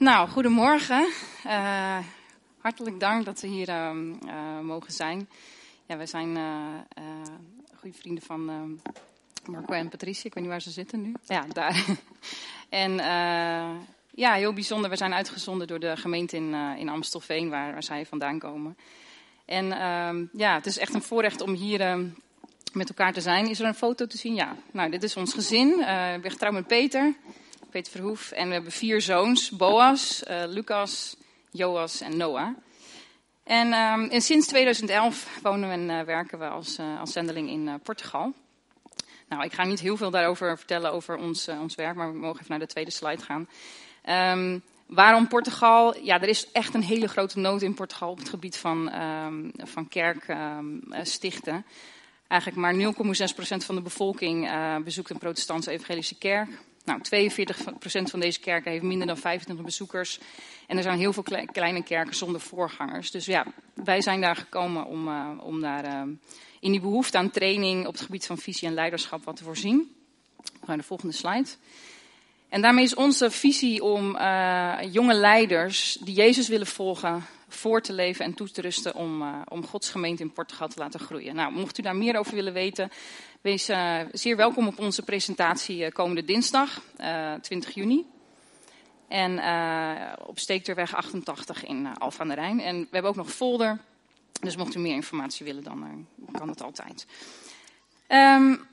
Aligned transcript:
Nou, 0.00 0.28
goedemorgen. 0.28 1.08
Uh, 1.46 1.98
hartelijk 2.58 3.00
dank 3.00 3.24
dat 3.24 3.40
we 3.40 3.46
hier 3.46 3.68
uh, 3.68 4.60
mogen 4.62 4.92
zijn. 4.92 5.28
Ja, 5.86 6.06
zijn 6.06 6.36
uh, 6.36 6.44
goede 7.74 7.96
vrienden 7.96 8.22
van 8.22 8.44
Marco 9.46 9.72
en 9.72 9.88
Patricia. 9.88 10.24
Ik 10.24 10.34
weet 10.34 10.42
niet 10.42 10.52
waar 10.52 10.62
ze 10.62 10.70
zitten 10.70 11.02
nu. 11.02 11.12
Ja, 11.26 11.44
daar. 11.52 11.84
en 12.68 12.94
ja, 14.10 14.32
heel 14.32 14.52
bijzonder. 14.52 14.90
We 14.90 14.96
zijn 14.96 15.14
uitgezonden 15.14 15.66
door 15.66 15.80
de 15.80 15.96
gemeente 15.96 16.36
in, 16.36 16.54
in 16.54 16.88
Amstelveen, 16.88 17.48
waar, 17.48 17.72
waar, 17.72 17.82
zij 17.82 18.06
vandaan 18.06 18.38
komen. 18.38 18.76
En 19.44 19.72
ehm, 19.72 20.24
ja, 20.32 20.54
het 20.54 20.66
is 20.66 20.78
echt 20.78 20.94
een 20.94 21.02
voorrecht 21.02 21.40
om 21.40 21.52
hier 21.52 21.80
ehm, 21.80 22.06
met 22.72 22.88
elkaar 22.88 23.12
te 23.12 23.20
zijn. 23.20 23.48
Is 23.48 23.60
er 23.60 23.66
een 23.66 23.74
foto 23.74 24.06
te 24.06 24.18
zien? 24.18 24.34
Ja. 24.34 24.56
Nou, 24.70 24.90
dit 24.90 25.02
is 25.02 25.16
ons 25.16 25.34
gezin. 25.34 25.68
Ik 26.14 26.22
ben 26.22 26.30
getrouwd 26.30 26.54
met 26.54 26.66
Peter. 26.66 27.14
Peter 27.70 27.92
Verhoef. 27.92 28.30
En 28.30 28.46
we 28.46 28.52
hebben 28.52 28.72
vier 28.72 29.00
zoons. 29.00 29.50
Boas, 29.50 30.22
uh, 30.30 30.42
Lucas, 30.46 31.16
Joas 31.50 32.00
en 32.00 32.16
Noah. 32.16 32.56
En, 33.44 33.72
um, 33.72 34.08
en, 34.08 34.20
sinds 34.20 34.46
2011 34.46 35.38
wonen 35.42 35.70
en 35.70 35.98
uh, 35.98 36.00
werken 36.00 36.38
we 36.38 36.48
als, 36.48 36.78
uh, 36.78 37.00
als 37.00 37.12
zendeling 37.12 37.48
in 37.48 37.80
Portugal. 37.82 38.32
Nou, 39.28 39.44
ik 39.44 39.52
ga 39.52 39.64
niet 39.64 39.80
heel 39.80 39.96
veel 39.96 40.10
daarover 40.10 40.56
vertellen 40.56 40.92
over 40.92 41.16
ons, 41.16 41.48
ons 41.48 41.74
werk, 41.74 41.96
maar 41.96 42.12
we 42.12 42.18
mogen 42.18 42.36
even 42.36 42.50
naar 42.50 42.58
de 42.58 42.66
tweede 42.66 42.90
slide 42.90 43.22
gaan. 43.22 43.48
Um, 44.38 44.62
waarom 44.86 45.28
Portugal? 45.28 45.98
Ja, 46.02 46.20
er 46.20 46.28
is 46.28 46.52
echt 46.52 46.74
een 46.74 46.82
hele 46.82 47.08
grote 47.08 47.38
nood 47.38 47.62
in 47.62 47.74
Portugal 47.74 48.10
op 48.10 48.18
het 48.18 48.28
gebied 48.28 48.56
van, 48.56 48.94
um, 49.02 49.52
van 49.56 49.88
kerkstichten. 49.88 51.64
Eigenlijk 52.28 52.60
maar 52.60 52.74
0,6% 52.74 53.64
van 53.64 53.74
de 53.74 53.82
bevolking 53.82 54.50
bezoekt 54.84 55.10
een 55.10 55.18
protestantse 55.18 55.70
evangelische 55.70 56.18
kerk. 56.18 56.48
Nou, 56.84 57.00
42% 57.00 58.10
van 58.10 58.20
deze 58.20 58.40
kerken 58.40 58.70
heeft 58.70 58.82
minder 58.82 59.06
dan 59.06 59.16
25 59.16 59.64
bezoekers. 59.64 60.20
En 60.66 60.76
er 60.76 60.82
zijn 60.82 60.98
heel 60.98 61.12
veel 61.12 61.22
kleine 61.52 61.82
kerken 61.82 62.14
zonder 62.14 62.40
voorgangers. 62.40 63.10
Dus 63.10 63.26
ja, 63.26 63.46
wij 63.74 64.00
zijn 64.00 64.20
daar 64.20 64.36
gekomen 64.36 64.86
om, 64.86 65.08
uh, 65.08 65.30
om 65.40 65.60
daar 65.60 65.84
uh, 65.84 66.02
in 66.60 66.70
die 66.70 66.80
behoefte 66.80 67.18
aan 67.18 67.30
training 67.30 67.86
op 67.86 67.92
het 67.92 68.02
gebied 68.02 68.26
van 68.26 68.38
visie 68.38 68.68
en 68.68 68.74
leiderschap 68.74 69.24
wat 69.24 69.36
te 69.36 69.44
voorzien. 69.44 69.94
We 70.36 70.44
gaan 70.44 70.60
naar 70.66 70.76
de 70.76 70.82
volgende 70.82 71.14
slide. 71.14 71.48
En 72.48 72.62
daarmee 72.62 72.84
is 72.84 72.94
onze 72.94 73.30
visie 73.30 73.82
om 73.82 74.16
uh, 74.16 74.78
jonge 74.90 75.14
leiders 75.14 75.98
die 76.00 76.14
Jezus 76.14 76.48
willen 76.48 76.66
volgen, 76.66 77.24
voor 77.54 77.80
te 77.80 77.92
leven 77.92 78.24
en 78.24 78.34
toe 78.34 78.50
te 78.50 78.60
rusten 78.60 78.94
om, 78.94 79.22
uh, 79.22 79.40
om 79.48 79.66
Gods 79.66 79.90
gemeente 79.90 80.22
in 80.22 80.32
Portugal 80.32 80.68
te 80.68 80.78
laten 80.78 81.00
groeien. 81.00 81.34
Nou, 81.34 81.52
mocht 81.52 81.78
u 81.78 81.82
daar 81.82 81.96
meer 81.96 82.18
over 82.18 82.34
willen 82.34 82.52
weten, 82.52 82.90
wees 83.40 83.70
uh, 83.70 84.00
zeer 84.12 84.36
welkom 84.36 84.66
op 84.66 84.78
onze 84.78 85.02
presentatie 85.02 85.92
komende 85.92 86.24
dinsdag, 86.24 86.82
20 87.40 87.74
juni. 87.74 88.06
En 89.08 89.40
op 90.26 90.38
Steekterweg 90.38 90.94
88 90.94 91.64
in 91.64 91.98
Alphen 91.98 92.20
aan 92.20 92.28
de 92.28 92.34
Rijn. 92.34 92.60
En 92.60 92.80
we 92.80 92.88
hebben 92.90 93.10
ook 93.10 93.16
nog 93.16 93.26
een 93.26 93.32
folder, 93.32 93.78
dus 94.40 94.56
mocht 94.56 94.74
u 94.74 94.78
meer 94.78 94.94
informatie 94.94 95.46
willen, 95.46 95.62
dan 95.62 96.06
kan 96.32 96.46
dat 96.46 96.62
altijd. 96.62 97.06
Um, 98.08 98.68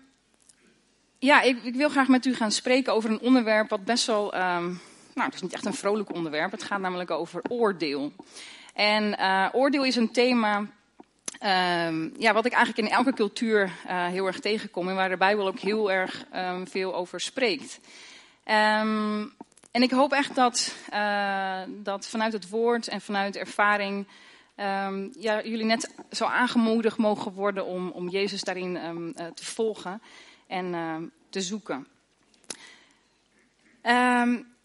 ja, 1.20 1.42
ik, 1.42 1.64
ik, 1.64 1.76
wil 1.76 1.90
graag 1.90 2.08
met 2.08 2.26
u 2.26 2.36
gaan 2.36 2.52
spreken 2.52 2.94
over 2.94 3.10
een 3.10 3.20
onderwerp 3.20 3.70
wat 3.70 3.86
best 3.86 4.06
wel. 4.06 4.36
Um, 4.36 4.80
nou, 5.14 5.26
het 5.26 5.34
is 5.34 5.42
niet 5.42 5.54
echt 5.54 5.66
een 5.66 5.74
vrolijk 5.74 6.14
onderwerp. 6.14 6.52
Het 6.52 6.64
gaat 6.64 6.80
namelijk 6.80 7.12
over 7.12 7.42
oordeel. 7.50 8.12
En 8.78 9.20
uh, 9.20 9.48
oordeel 9.52 9.84
is 9.84 9.96
een 9.96 10.12
thema. 10.12 10.58
Um, 10.58 12.14
ja, 12.18 12.34
wat 12.34 12.46
ik 12.46 12.52
eigenlijk 12.52 12.88
in 12.88 12.94
elke 12.94 13.14
cultuur 13.14 13.64
uh, 13.64 14.06
heel 14.06 14.26
erg 14.26 14.40
tegenkom 14.40 14.90
en 14.90 14.96
waar 14.96 15.10
de 15.10 15.18
Bijbel 15.18 15.48
ook 15.48 15.60
heel 15.60 15.92
erg 15.92 16.26
um, 16.36 16.68
veel 16.68 16.96
over 16.96 17.20
spreekt. 17.20 17.80
en 18.44 19.32
ik 19.72 19.92
hoop 19.92 20.12
echt 20.12 20.36
dat, 20.36 20.76
uh, 20.94 21.62
dat 21.68 22.08
vanuit 22.08 22.34
het 22.34 22.50
woord 22.50 22.88
en 22.88 23.02
vanuit 23.02 23.36
ervaring 23.36 24.08
ja, 25.20 25.42
jullie 25.44 25.66
net 25.66 25.94
zo 26.12 26.26
aangemoedigd 26.26 26.98
mogen 26.98 27.34
worden 27.34 27.66
om, 27.66 27.90
om 27.90 28.10
Jezus 28.10 28.42
daarin 28.42 28.74
te 29.34 29.46
volgen 29.46 30.02
en 30.48 31.12
te 31.30 31.42
zoeken. 31.42 31.88
Um, 33.84 34.57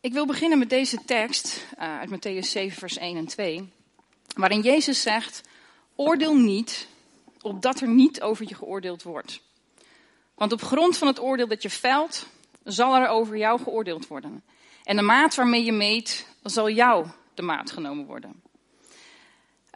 ik 0.00 0.12
wil 0.12 0.26
beginnen 0.26 0.58
met 0.58 0.70
deze 0.70 1.04
tekst 1.04 1.66
uh, 1.78 1.98
uit 1.98 2.10
Matthäus 2.10 2.48
7, 2.48 2.78
vers 2.78 2.98
1 2.98 3.16
en 3.16 3.26
2, 3.26 3.72
waarin 4.36 4.60
Jezus 4.60 5.02
zegt: 5.02 5.42
Oordeel 5.94 6.36
niet, 6.36 6.88
opdat 7.40 7.80
er 7.80 7.88
niet 7.88 8.22
over 8.22 8.44
je 8.48 8.54
geoordeeld 8.54 9.02
wordt. 9.02 9.40
Want 10.34 10.52
op 10.52 10.62
grond 10.62 10.96
van 10.96 11.06
het 11.06 11.20
oordeel 11.20 11.48
dat 11.48 11.62
je 11.62 11.70
velt, 11.70 12.26
zal 12.64 12.96
er 12.96 13.08
over 13.08 13.36
jou 13.36 13.60
geoordeeld 13.60 14.06
worden. 14.06 14.42
En 14.84 14.96
de 14.96 15.02
maat 15.02 15.34
waarmee 15.34 15.64
je 15.64 15.72
meet, 15.72 16.26
zal 16.42 16.70
jou 16.70 17.06
de 17.34 17.42
maat 17.42 17.70
genomen 17.70 18.06
worden. 18.06 18.42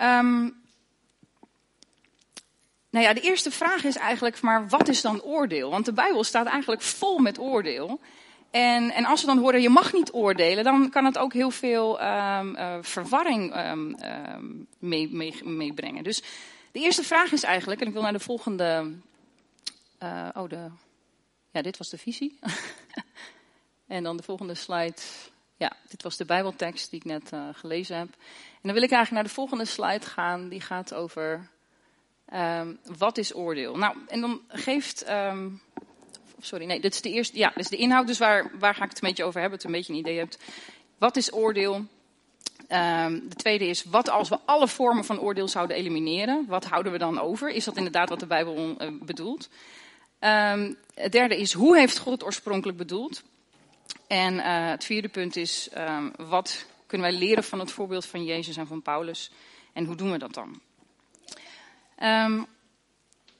Um, 0.02 0.62
nou 2.90 3.06
ja, 3.06 3.12
de 3.12 3.20
eerste 3.20 3.50
vraag 3.50 3.84
is 3.84 3.96
eigenlijk, 3.96 4.40
maar 4.40 4.68
wat 4.68 4.88
is 4.88 5.00
dan 5.00 5.22
oordeel? 5.22 5.70
Want 5.70 5.84
de 5.84 5.92
Bijbel 5.92 6.24
staat 6.24 6.46
eigenlijk 6.46 6.82
vol 6.82 7.18
met 7.18 7.38
oordeel. 7.38 8.00
En, 8.54 8.90
en 8.90 9.04
als 9.04 9.20
we 9.20 9.26
dan 9.26 9.38
horen, 9.38 9.62
je 9.62 9.68
mag 9.68 9.92
niet 9.92 10.12
oordelen, 10.12 10.64
dan 10.64 10.90
kan 10.90 11.04
het 11.04 11.18
ook 11.18 11.32
heel 11.32 11.50
veel 11.50 12.02
um, 12.02 12.56
uh, 12.56 12.76
verwarring 12.80 13.56
um, 13.56 13.96
um, 14.02 14.66
meebrengen. 14.78 15.94
Mee, 15.94 16.02
dus 16.02 16.22
de 16.72 16.80
eerste 16.80 17.02
vraag 17.02 17.32
is 17.32 17.42
eigenlijk, 17.42 17.80
en 17.80 17.86
ik 17.86 17.92
wil 17.92 18.02
naar 18.02 18.12
de 18.12 18.18
volgende. 18.18 18.92
Uh, 20.02 20.28
oh, 20.34 20.48
de, 20.48 20.70
ja, 21.50 21.62
dit 21.62 21.76
was 21.76 21.88
de 21.88 21.98
visie. 21.98 22.38
en 23.86 24.02
dan 24.02 24.16
de 24.16 24.22
volgende 24.22 24.54
slide. 24.54 25.00
Ja, 25.56 25.72
dit 25.88 26.02
was 26.02 26.16
de 26.16 26.24
Bijbeltekst 26.24 26.90
die 26.90 26.98
ik 26.98 27.06
net 27.06 27.32
uh, 27.32 27.48
gelezen 27.52 27.96
heb. 27.96 28.08
En 28.08 28.60
dan 28.62 28.72
wil 28.72 28.82
ik 28.82 28.90
eigenlijk 28.90 29.10
naar 29.10 29.22
de 29.22 29.40
volgende 29.40 29.64
slide 29.64 30.06
gaan. 30.06 30.48
Die 30.48 30.60
gaat 30.60 30.94
over 30.94 31.48
wat 32.96 33.18
is 33.18 33.34
oordeel? 33.34 33.76
Nou, 33.76 33.96
en 34.08 34.20
dan 34.20 34.40
geeft. 34.48 35.04
Sorry, 36.44 36.64
nee, 36.64 36.80
dit 36.80 36.94
is 36.94 37.00
de 37.00 37.10
eerste. 37.10 37.38
Ja, 37.38 37.48
dit 37.48 37.64
is 37.64 37.68
de 37.68 37.76
inhoud. 37.76 38.06
Dus 38.06 38.18
waar, 38.18 38.50
waar 38.58 38.74
ga 38.74 38.84
ik 38.84 38.88
het 38.88 39.02
een 39.02 39.08
beetje 39.08 39.24
over 39.24 39.40
hebben? 39.40 39.58
Dat 39.58 39.66
een 39.66 39.74
beetje 39.74 39.92
een 39.92 39.98
idee 39.98 40.18
hebt. 40.18 40.38
Wat 40.98 41.16
is 41.16 41.32
oordeel? 41.32 41.74
Um, 42.68 43.28
de 43.28 43.34
tweede 43.36 43.66
is, 43.66 43.84
wat 43.84 44.10
als 44.10 44.28
we 44.28 44.38
alle 44.44 44.68
vormen 44.68 45.04
van 45.04 45.20
oordeel 45.20 45.48
zouden 45.48 45.76
elimineren? 45.76 46.44
Wat 46.48 46.64
houden 46.64 46.92
we 46.92 46.98
dan 46.98 47.20
over? 47.20 47.50
Is 47.50 47.64
dat 47.64 47.76
inderdaad 47.76 48.08
wat 48.08 48.20
de 48.20 48.26
Bijbel 48.26 48.56
uh, 48.56 48.88
bedoelt? 49.02 49.48
Um, 50.20 50.76
het 50.94 51.12
derde 51.12 51.40
is, 51.40 51.52
hoe 51.52 51.76
heeft 51.78 51.98
God 51.98 52.24
oorspronkelijk 52.24 52.78
bedoeld? 52.78 53.22
En 54.06 54.34
uh, 54.34 54.68
het 54.68 54.84
vierde 54.84 55.08
punt 55.08 55.36
is, 55.36 55.68
um, 55.76 56.12
wat 56.16 56.66
kunnen 56.86 57.10
wij 57.10 57.18
leren 57.18 57.44
van 57.44 57.58
het 57.58 57.70
voorbeeld 57.70 58.06
van 58.06 58.24
Jezus 58.24 58.56
en 58.56 58.66
van 58.66 58.82
Paulus? 58.82 59.30
En 59.72 59.84
hoe 59.84 59.96
doen 59.96 60.10
we 60.12 60.18
dat 60.18 60.34
dan? 60.34 60.60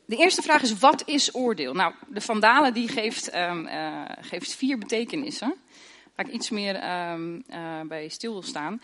De 0.06 0.16
eerste 0.16 0.42
vraag 0.42 0.62
is, 0.62 0.78
wat 0.78 1.03
is 1.06 1.34
oordeel? 1.34 1.72
Nou, 1.72 1.94
de 2.09 2.20
Vandalen 2.20 2.75
die 2.75 2.88
geeft, 2.88 3.34
um, 3.34 3.66
uh, 3.66 4.03
geeft 4.20 4.54
vier 4.54 4.78
betekenissen, 4.78 5.54
waar 6.15 6.26
ik 6.26 6.32
iets 6.32 6.50
meer 6.50 6.75
um, 7.10 7.44
uh, 7.50 7.81
bij 7.81 8.09
stil 8.09 8.32
wil 8.32 8.43
staan. 8.43 8.82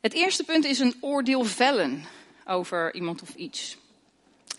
Het 0.00 0.12
eerste 0.12 0.44
punt 0.44 0.64
is 0.64 0.78
een 0.78 0.94
oordeel 1.00 1.44
vellen 1.44 2.04
over 2.44 2.94
iemand 2.94 3.22
of 3.22 3.34
iets. 3.34 3.76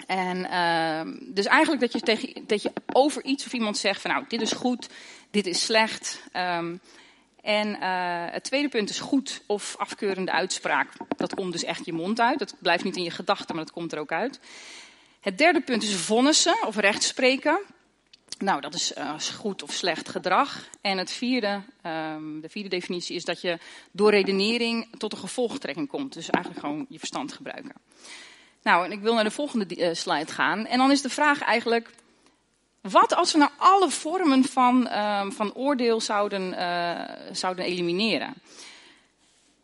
En 0.07 0.37
uh, 0.37 1.15
dus 1.33 1.45
eigenlijk 1.45 1.81
dat 1.81 1.91
je, 1.93 1.99
tegen, 1.99 2.47
dat 2.47 2.61
je 2.61 2.71
over 2.93 3.23
iets 3.23 3.45
of 3.45 3.53
iemand 3.53 3.77
zegt 3.77 4.01
van 4.01 4.11
nou, 4.11 4.25
dit 4.27 4.41
is 4.41 4.51
goed, 4.51 4.89
dit 5.31 5.47
is 5.47 5.65
slecht. 5.65 6.21
En 7.41 7.67
uh, 7.69 8.25
het 8.31 8.43
tweede 8.43 8.69
punt 8.69 8.89
is 8.89 8.99
goed 8.99 9.41
of 9.45 9.75
afkeurende 9.77 10.31
uitspraak. 10.31 10.89
Dat 11.17 11.35
komt 11.35 11.51
dus 11.51 11.63
echt 11.63 11.85
je 11.85 11.93
mond 11.93 12.19
uit. 12.19 12.39
Dat 12.39 12.55
blijft 12.59 12.83
niet 12.83 12.95
in 12.95 13.03
je 13.03 13.11
gedachten, 13.11 13.55
maar 13.55 13.63
dat 13.63 13.73
komt 13.73 13.91
er 13.91 13.99
ook 13.99 14.11
uit. 14.11 14.39
Het 15.23 15.37
derde 15.37 15.61
punt 15.61 15.83
is 15.83 15.95
vonnissen 15.95 16.67
of 16.67 16.75
rechtspreken. 16.75 17.59
Nou, 18.37 18.61
dat 18.61 18.73
is 18.73 18.93
uh, 18.97 19.19
goed 19.19 19.63
of 19.63 19.71
slecht 19.71 20.09
gedrag. 20.09 20.69
En 20.81 20.97
het 20.97 21.11
vierde, 21.11 21.61
um, 21.85 22.41
de 22.41 22.49
vierde 22.49 22.69
definitie 22.69 23.15
is 23.15 23.25
dat 23.25 23.41
je 23.41 23.57
door 23.91 24.09
redenering 24.11 24.87
tot 24.97 25.11
een 25.11 25.17
gevolgtrekking 25.17 25.87
komt. 25.87 26.13
Dus 26.13 26.29
eigenlijk 26.29 26.65
gewoon 26.65 26.85
je 26.89 26.99
verstand 26.99 27.33
gebruiken. 27.33 27.73
Nou, 28.63 28.85
en 28.85 28.91
ik 28.91 28.99
wil 28.99 29.13
naar 29.13 29.23
de 29.23 29.31
volgende 29.31 29.77
uh, 29.77 29.93
slide 29.93 30.31
gaan. 30.31 30.65
En 30.65 30.77
dan 30.77 30.91
is 30.91 31.01
de 31.01 31.09
vraag 31.09 31.41
eigenlijk, 31.41 31.89
wat 32.81 33.15
als 33.15 33.31
we 33.31 33.37
nou 33.37 33.51
alle 33.57 33.89
vormen 33.89 34.43
van, 34.43 34.87
uh, 34.87 35.29
van 35.29 35.53
oordeel 35.53 36.01
zouden, 36.01 36.53
uh, 36.53 37.01
zouden 37.31 37.65
elimineren? 37.65 38.33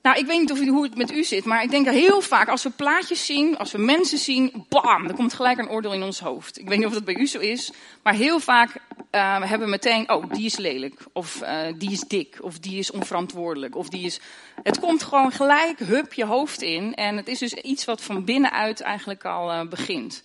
Nou, 0.01 0.17
ik 0.17 0.25
weet 0.25 0.39
niet 0.39 0.51
of, 0.51 0.59
hoe 0.59 0.83
het 0.83 0.97
met 0.97 1.11
u 1.11 1.23
zit, 1.23 1.45
maar 1.45 1.63
ik 1.63 1.69
denk 1.69 1.89
heel 1.89 2.21
vaak 2.21 2.47
als 2.47 2.63
we 2.63 2.69
plaatjes 2.69 3.25
zien, 3.25 3.57
als 3.57 3.71
we 3.71 3.77
mensen 3.77 4.17
zien, 4.17 4.65
bam, 4.69 5.07
dan 5.07 5.15
komt 5.15 5.33
gelijk 5.33 5.57
een 5.57 5.69
oordeel 5.69 5.93
in 5.93 6.03
ons 6.03 6.19
hoofd. 6.19 6.59
Ik 6.59 6.67
weet 6.67 6.77
niet 6.77 6.87
of 6.87 6.93
dat 6.93 7.05
bij 7.05 7.15
u 7.15 7.27
zo 7.27 7.39
is, 7.39 7.71
maar 8.03 8.13
heel 8.13 8.39
vaak 8.39 8.75
uh, 9.11 9.39
hebben 9.39 9.59
we 9.59 9.67
meteen, 9.67 10.11
oh, 10.11 10.33
die 10.33 10.45
is 10.45 10.57
lelijk, 10.57 11.05
of 11.13 11.41
uh, 11.41 11.67
die 11.75 11.91
is 11.91 11.99
dik, 11.99 12.37
of 12.41 12.59
die 12.59 12.79
is 12.79 12.91
onverantwoordelijk, 12.91 13.75
of 13.75 13.89
die 13.89 14.05
is... 14.05 14.19
Het 14.63 14.79
komt 14.79 15.03
gewoon 15.03 15.31
gelijk, 15.31 15.79
hup, 15.79 16.13
je 16.13 16.25
hoofd 16.25 16.61
in 16.61 16.93
en 16.95 17.17
het 17.17 17.27
is 17.27 17.39
dus 17.39 17.53
iets 17.53 17.85
wat 17.85 18.01
van 18.01 18.25
binnenuit 18.25 18.81
eigenlijk 18.81 19.25
al 19.25 19.51
uh, 19.51 19.67
begint. 19.67 20.23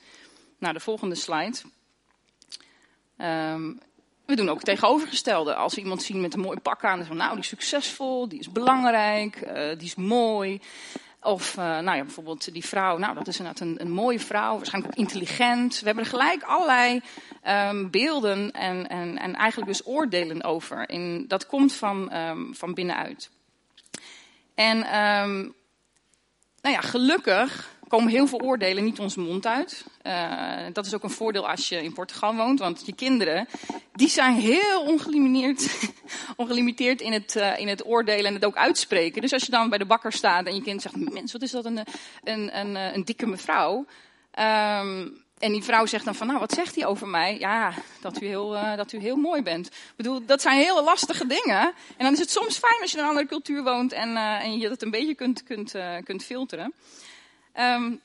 Nou, 0.59 0.75
de 0.75 0.81
volgende 0.81 1.15
slide. 1.15 1.57
Um, 3.19 3.81
we 4.35 4.41
doen 4.41 4.51
ook 4.51 4.57
het 4.57 4.67
tegenovergestelde. 4.67 5.55
Als 5.55 5.75
we 5.75 5.81
iemand 5.81 6.03
zien 6.03 6.21
met 6.21 6.35
een 6.35 6.41
mooi 6.41 6.59
pak 6.59 6.85
aan, 6.85 6.99
dan 6.99 7.07
van 7.07 7.17
nou, 7.17 7.31
die 7.31 7.41
is 7.41 7.49
succesvol, 7.49 8.29
die 8.29 8.39
is 8.39 8.53
belangrijk, 8.53 9.41
uh, 9.47 9.53
die 9.53 9.87
is 9.87 9.95
mooi. 9.95 10.61
Of 11.21 11.57
uh, 11.57 11.65
nou 11.65 11.97
ja, 11.97 12.03
bijvoorbeeld 12.03 12.53
die 12.53 12.65
vrouw, 12.65 12.99
nou 12.99 13.15
dat 13.15 13.27
is 13.27 13.39
inderdaad 13.39 13.63
een, 13.63 13.81
een 13.81 13.91
mooie 13.91 14.21
vrouw, 14.21 14.57
waarschijnlijk 14.57 14.95
intelligent. 14.95 15.81
We 15.81 15.87
hebben 15.87 16.05
er 16.05 16.11
gelijk 16.11 16.43
allerlei 16.43 17.01
um, 17.49 17.91
beelden 17.91 18.51
en, 18.51 18.89
en, 18.89 19.19
en 19.19 19.35
eigenlijk 19.35 19.71
dus 19.71 19.87
oordelen 19.87 20.45
over. 20.45 20.87
En 20.87 21.25
dat 21.29 21.47
komt 21.47 21.75
van, 21.75 22.17
um, 22.17 22.55
van 22.55 22.75
binnenuit. 22.75 23.31
En 24.55 24.77
um, 24.77 25.55
nou 26.61 26.75
ja, 26.75 26.81
gelukkig 26.81 27.74
komen 27.95 28.13
heel 28.13 28.27
veel 28.27 28.41
oordelen 28.41 28.85
niet 28.85 28.99
onze 28.99 29.21
mond 29.21 29.47
uit. 29.47 29.85
Uh, 30.03 30.67
dat 30.73 30.87
is 30.87 30.95
ook 30.95 31.03
een 31.03 31.11
voordeel 31.11 31.49
als 31.49 31.69
je 31.69 31.83
in 31.83 31.93
Portugal 31.93 32.35
woont, 32.35 32.59
want 32.59 32.83
je 32.87 32.95
kinderen, 32.95 33.49
die 33.93 34.09
zijn 34.09 34.35
heel 34.35 34.81
ongelimiteerd, 34.81 35.91
ongelimiteerd 36.37 37.01
in, 37.01 37.13
het, 37.13 37.37
uh, 37.37 37.59
in 37.59 37.69
het 37.69 37.87
oordelen 37.87 38.25
en 38.25 38.35
het 38.35 38.45
ook 38.45 38.57
uitspreken. 38.57 39.23
Dus 39.23 39.33
als 39.33 39.45
je 39.45 39.51
dan 39.51 39.69
bij 39.69 39.79
de 39.79 39.85
bakker 39.85 40.13
staat 40.13 40.47
en 40.47 40.55
je 40.55 40.63
kind 40.63 40.83
zegt, 40.83 40.97
mens, 40.97 41.33
wat 41.33 41.43
is 41.43 41.51
dat 41.51 41.65
een, 41.65 41.81
een, 42.25 42.59
een, 42.59 42.75
een 42.75 43.05
dikke 43.05 43.27
mevrouw. 43.27 43.87
Um, 44.39 45.23
en 45.39 45.53
die 45.53 45.63
vrouw 45.63 45.87
zegt 45.87 46.05
dan 46.05 46.15
van, 46.15 46.27
nou, 46.27 46.39
wat 46.39 46.53
zegt 46.53 46.75
hij 46.75 46.87
over 46.87 47.09
mij? 47.09 47.39
Ja, 47.39 47.73
dat 48.01 48.21
u 48.21 48.27
heel, 48.27 48.51
dat 48.77 48.93
u 48.93 48.99
heel 48.99 49.17
mooi 49.17 49.43
bent. 49.43 49.67
Ik 49.67 49.97
bedoel, 49.97 50.27
dat 50.27 50.43
zijn 50.43 50.59
hele 50.59 50.83
lastige 50.83 51.27
dingen. 51.27 51.63
En 51.97 52.05
dan 52.05 52.13
is 52.13 52.19
het 52.19 52.31
soms 52.31 52.59
fijn 52.59 52.81
als 52.81 52.91
je 52.91 52.97
in 52.97 53.03
een 53.03 53.09
andere 53.09 53.27
cultuur 53.27 53.63
woont 53.63 53.93
en, 53.93 54.17
en 54.17 54.59
je 54.59 54.69
dat 54.69 54.83
een 54.83 54.91
beetje 54.91 55.15
kunt, 55.15 55.43
kunt, 55.43 55.75
kunt 56.05 56.25
filteren. 56.25 56.73
Um, 57.59 58.01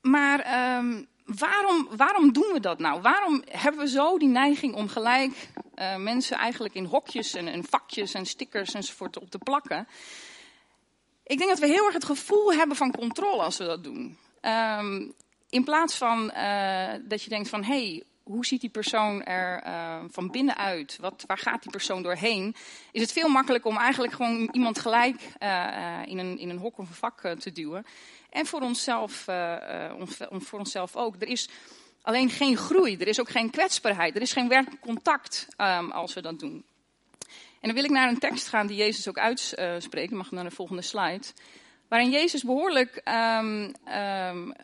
maar 0.00 0.76
um, 0.78 1.08
waarom, 1.24 1.88
waarom 1.96 2.32
doen 2.32 2.52
we 2.52 2.60
dat 2.60 2.78
nou? 2.78 3.00
Waarom 3.00 3.42
hebben 3.50 3.80
we 3.80 3.88
zo 3.88 4.18
die 4.18 4.28
neiging 4.28 4.74
om 4.74 4.88
gelijk 4.88 5.48
uh, 5.76 5.96
mensen 5.96 6.36
eigenlijk 6.36 6.74
in 6.74 6.84
hokjes 6.84 7.34
en, 7.34 7.48
en 7.48 7.64
vakjes 7.64 8.14
en 8.14 8.26
stickers 8.26 8.74
enzovoort 8.74 9.18
op 9.18 9.30
te 9.30 9.38
plakken? 9.38 9.88
Ik 11.24 11.38
denk 11.38 11.50
dat 11.50 11.58
we 11.58 11.66
heel 11.66 11.84
erg 11.84 11.94
het 11.94 12.04
gevoel 12.04 12.52
hebben 12.52 12.76
van 12.76 12.90
controle 12.90 13.42
als 13.42 13.56
we 13.58 13.64
dat 13.64 13.84
doen. 13.84 14.18
Um, 14.42 15.14
in 15.48 15.64
plaats 15.64 15.96
van 15.96 16.30
uh, 16.36 16.92
dat 17.02 17.22
je 17.22 17.30
denkt 17.30 17.48
van, 17.48 17.64
hé, 17.64 17.86
hey, 17.86 18.02
hoe 18.30 18.46
ziet 18.46 18.60
die 18.60 18.70
persoon 18.70 19.24
er 19.24 19.66
uh, 19.66 19.98
van 20.08 20.30
binnenuit? 20.30 20.98
Wat, 21.00 21.24
waar 21.26 21.38
gaat 21.38 21.62
die 21.62 21.70
persoon 21.70 22.02
doorheen? 22.02 22.54
Is 22.92 23.00
het 23.00 23.12
veel 23.12 23.28
makkelijker 23.28 23.70
om 23.70 23.76
eigenlijk 23.76 24.12
gewoon 24.12 24.48
iemand 24.52 24.78
gelijk 24.78 25.20
uh, 25.42 25.98
in, 26.04 26.18
een, 26.18 26.38
in 26.38 26.50
een 26.50 26.58
hok 26.58 26.78
of 26.78 26.88
een 26.88 26.94
vak 26.94 27.20
te 27.38 27.52
duwen. 27.52 27.86
En 28.30 28.46
voor 28.46 28.60
onszelf, 28.60 29.12
voor 30.30 30.58
onszelf 30.58 30.96
ook. 30.96 31.14
Er 31.18 31.28
is 31.28 31.48
alleen 32.02 32.30
geen 32.30 32.56
groei, 32.56 32.96
er 32.96 33.08
is 33.08 33.20
ook 33.20 33.30
geen 33.30 33.50
kwetsbaarheid, 33.50 34.16
er 34.16 34.22
is 34.22 34.32
geen 34.32 34.48
werkelijk 34.48 34.82
contact 34.82 35.48
um, 35.58 35.90
als 35.90 36.14
we 36.14 36.22
dat 36.22 36.38
doen. 36.38 36.64
En 37.60 37.68
dan 37.68 37.74
wil 37.74 37.84
ik 37.84 37.90
naar 37.90 38.08
een 38.08 38.18
tekst 38.18 38.48
gaan 38.48 38.66
die 38.66 38.76
Jezus 38.76 39.08
ook 39.08 39.18
uitspreekt. 39.18 40.12
Mag 40.12 40.30
naar 40.30 40.44
de 40.44 40.50
volgende 40.50 40.82
slide. 40.82 41.26
Waarin 41.88 42.10
Jezus 42.10 42.42
behoorlijk 42.42 43.02
um, 43.04 43.72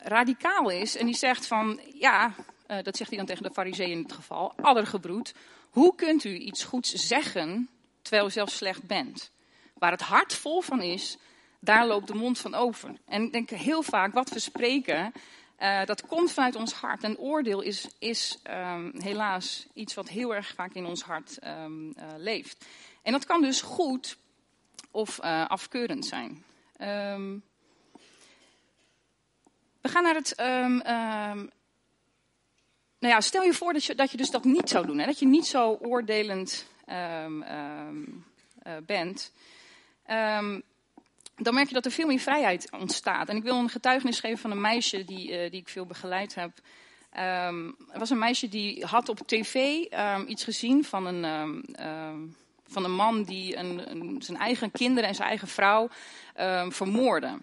radicaal 0.02 0.70
is. 0.70 0.96
En 0.96 1.06
die 1.06 1.16
zegt 1.16 1.46
van, 1.46 1.80
ja, 1.94 2.34
uh, 2.70 2.82
dat 2.82 2.96
zegt 2.96 3.10
hij 3.10 3.18
dan 3.18 3.26
tegen 3.26 3.42
de 3.42 3.50
fariseeën 3.50 3.90
in 3.90 4.02
dit 4.02 4.12
geval. 4.12 4.52
Addergebroed, 4.60 5.34
hoe 5.70 5.94
kunt 5.94 6.24
u 6.24 6.34
iets 6.36 6.64
goeds 6.64 6.92
zeggen 6.92 7.68
terwijl 8.02 8.26
u 8.26 8.30
zelf 8.30 8.50
slecht 8.50 8.82
bent? 8.82 9.30
Waar 9.74 9.90
het 9.90 10.00
hart 10.00 10.34
vol 10.34 10.60
van 10.60 10.82
is, 10.82 11.18
daar 11.60 11.86
loopt 11.86 12.06
de 12.06 12.14
mond 12.14 12.38
van 12.38 12.54
over. 12.54 12.94
En 13.04 13.22
ik 13.22 13.32
denk 13.32 13.50
heel 13.50 13.82
vaak, 13.82 14.12
wat 14.12 14.30
we 14.30 14.38
spreken, 14.38 15.12
uh, 15.58 15.84
dat 15.84 16.06
komt 16.06 16.32
vanuit 16.32 16.56
ons 16.56 16.72
hart. 16.72 17.02
En 17.02 17.18
oordeel 17.18 17.60
is, 17.60 17.88
is 17.98 18.38
um, 18.50 18.92
helaas 18.98 19.66
iets 19.72 19.94
wat 19.94 20.08
heel 20.08 20.34
erg 20.34 20.54
vaak 20.54 20.72
in 20.72 20.86
ons 20.86 21.02
hart 21.02 21.38
um, 21.44 21.86
uh, 21.86 22.04
leeft. 22.16 22.64
En 23.02 23.12
dat 23.12 23.24
kan 23.24 23.42
dus 23.42 23.60
goed 23.62 24.16
of 24.90 25.20
afkeurend 25.20 26.06
zijn. 26.06 26.44
Um, 26.80 27.42
we 29.80 29.88
gaan 29.88 30.02
naar 30.02 30.14
het. 30.14 30.34
Nou 32.98 33.14
ja, 33.14 33.20
stel 33.20 33.42
je 33.42 33.52
voor 33.52 33.72
dat 33.72 33.84
je, 33.84 33.94
dat 33.94 34.10
je 34.10 34.16
dus 34.16 34.30
dat 34.30 34.44
niet 34.44 34.68
zou 34.68 34.86
doen. 34.86 34.98
Hè? 34.98 35.06
Dat 35.06 35.18
je 35.18 35.26
niet 35.26 35.46
zo 35.46 35.78
oordelend 35.80 36.66
uh, 36.88 37.26
bent. 38.86 39.32
dan 41.36 41.54
merk 41.54 41.68
je 41.68 41.74
dat 41.74 41.84
er 41.84 41.90
veel 41.90 42.06
meer 42.06 42.18
vrijheid 42.18 42.68
ontstaat. 42.70 43.28
En 43.28 43.36
ik 43.36 43.42
wil 43.42 43.56
een 43.56 43.68
getuigenis 43.68 44.20
geven 44.20 44.38
van 44.38 44.50
een 44.50 44.60
meisje 44.60 45.04
die, 45.04 45.30
uh, 45.30 45.50
die 45.50 45.60
ik 45.60 45.68
veel 45.68 45.86
begeleid 45.86 46.34
heb. 46.34 46.50
Er 47.10 47.98
was 47.98 48.10
een 48.10 48.18
meisje 48.18 48.48
die 48.48 48.84
had 48.84 49.08
op 49.08 49.18
tv 49.26 49.54
iets 50.26 50.44
gezien 50.44 50.84
van 50.84 51.06
een, 51.06 51.64
van 52.66 52.84
een 52.84 52.94
man 52.94 53.22
die 53.22 53.56
een, 53.56 54.16
zijn 54.22 54.38
eigen 54.38 54.70
kinderen 54.70 55.08
en 55.08 55.14
zijn 55.14 55.28
eigen 55.28 55.48
vrouw 55.48 55.88
vermoordde. 56.68 57.26
En 57.26 57.42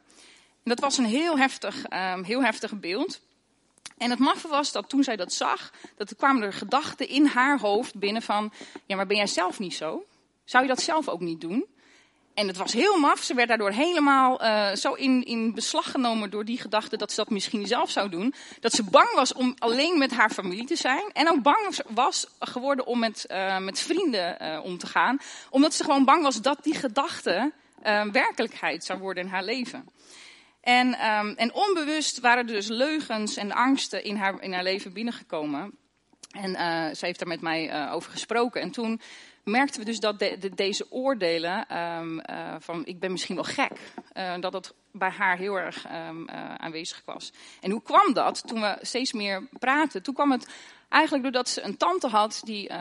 dat 0.63 0.79
was 0.79 0.97
een 0.97 1.05
heel 1.05 1.37
heftig, 1.37 1.85
heel 2.23 2.43
heftig 2.43 2.79
beeld. 2.79 3.21
En 3.97 4.09
het 4.09 4.19
maffe 4.19 4.47
was 4.47 4.71
dat 4.71 4.89
toen 4.89 5.03
zij 5.03 5.15
dat 5.15 5.33
zag, 5.33 5.71
dat 5.95 6.09
er 6.09 6.15
kwamen 6.15 6.43
er 6.43 6.53
gedachten 6.53 7.07
in 7.07 7.25
haar 7.25 7.59
hoofd 7.59 7.95
binnen 7.95 8.21
van, 8.21 8.53
ja 8.85 8.95
maar 8.95 9.07
ben 9.07 9.17
jij 9.17 9.27
zelf 9.27 9.59
niet 9.59 9.75
zo? 9.75 10.05
Zou 10.45 10.63
je 10.63 10.69
dat 10.69 10.81
zelf 10.81 11.07
ook 11.07 11.19
niet 11.19 11.41
doen? 11.41 11.65
En 12.33 12.47
het 12.47 12.57
was 12.57 12.73
heel 12.73 12.99
maf. 12.99 13.23
Ze 13.23 13.33
werd 13.33 13.47
daardoor 13.47 13.71
helemaal 13.71 14.43
uh, 14.43 14.71
zo 14.71 14.93
in, 14.93 15.23
in 15.23 15.53
beslag 15.53 15.91
genomen 15.91 16.29
door 16.29 16.45
die 16.45 16.59
gedachte 16.59 16.97
dat 16.97 17.11
ze 17.11 17.15
dat 17.15 17.29
misschien 17.29 17.67
zelf 17.67 17.89
zou 17.89 18.09
doen. 18.09 18.33
Dat 18.59 18.73
ze 18.73 18.83
bang 18.83 19.13
was 19.13 19.33
om 19.33 19.55
alleen 19.57 19.97
met 19.97 20.11
haar 20.11 20.29
familie 20.29 20.65
te 20.65 20.75
zijn. 20.75 21.03
En 21.13 21.29
ook 21.29 21.41
bang 21.41 21.81
was 21.87 22.27
geworden 22.39 22.85
om 22.85 22.99
met, 22.99 23.25
uh, 23.31 23.57
met 23.57 23.79
vrienden 23.79 24.37
uh, 24.41 24.63
om 24.63 24.77
te 24.77 24.87
gaan. 24.87 25.17
Omdat 25.49 25.73
ze 25.73 25.83
gewoon 25.83 26.05
bang 26.05 26.23
was 26.23 26.41
dat 26.41 26.63
die 26.63 26.75
gedachte 26.75 27.51
werkelijkheid 28.11 28.85
zou 28.85 28.99
worden 28.99 29.23
in 29.23 29.29
haar 29.29 29.43
leven. 29.43 29.89
En, 30.63 31.07
um, 31.09 31.33
en 31.35 31.53
onbewust 31.53 32.19
waren 32.19 32.47
er 32.47 32.53
dus 32.53 32.67
leugens 32.67 33.37
en 33.37 33.51
angsten 33.51 34.03
in 34.03 34.15
haar, 34.15 34.41
in 34.41 34.53
haar 34.53 34.63
leven 34.63 34.93
binnengekomen. 34.93 35.77
En 36.31 36.49
uh, 36.49 36.95
ze 36.95 37.05
heeft 37.05 37.19
daar 37.19 37.27
met 37.27 37.41
mij 37.41 37.73
uh, 37.73 37.93
over 37.93 38.11
gesproken. 38.11 38.61
En 38.61 38.71
toen 38.71 39.01
merkten 39.43 39.79
we 39.79 39.85
dus 39.85 39.99
dat 39.99 40.19
de, 40.19 40.37
de, 40.37 40.55
deze 40.55 40.91
oordelen 40.91 41.77
um, 41.77 42.19
uh, 42.29 42.55
van 42.59 42.85
ik 42.85 42.99
ben 42.99 43.11
misschien 43.11 43.35
wel 43.35 43.43
gek, 43.43 43.71
dat 44.39 44.51
dat 44.51 44.73
bij 44.91 45.09
haar 45.09 45.37
heel 45.37 45.55
erg 45.55 45.87
uh, 45.87 46.55
aanwezig 46.55 47.01
was. 47.05 47.33
En 47.61 47.71
hoe 47.71 47.81
kwam 47.81 48.13
dat? 48.13 48.47
Toen 48.47 48.61
we 48.61 48.77
steeds 48.81 49.13
meer 49.13 49.47
praten, 49.59 50.03
toen 50.03 50.13
kwam 50.13 50.31
het 50.31 50.47
eigenlijk 50.89 51.23
doordat 51.23 51.49
ze 51.49 51.61
een 51.61 51.77
tante 51.77 52.07
had 52.07 52.41
die, 52.43 52.71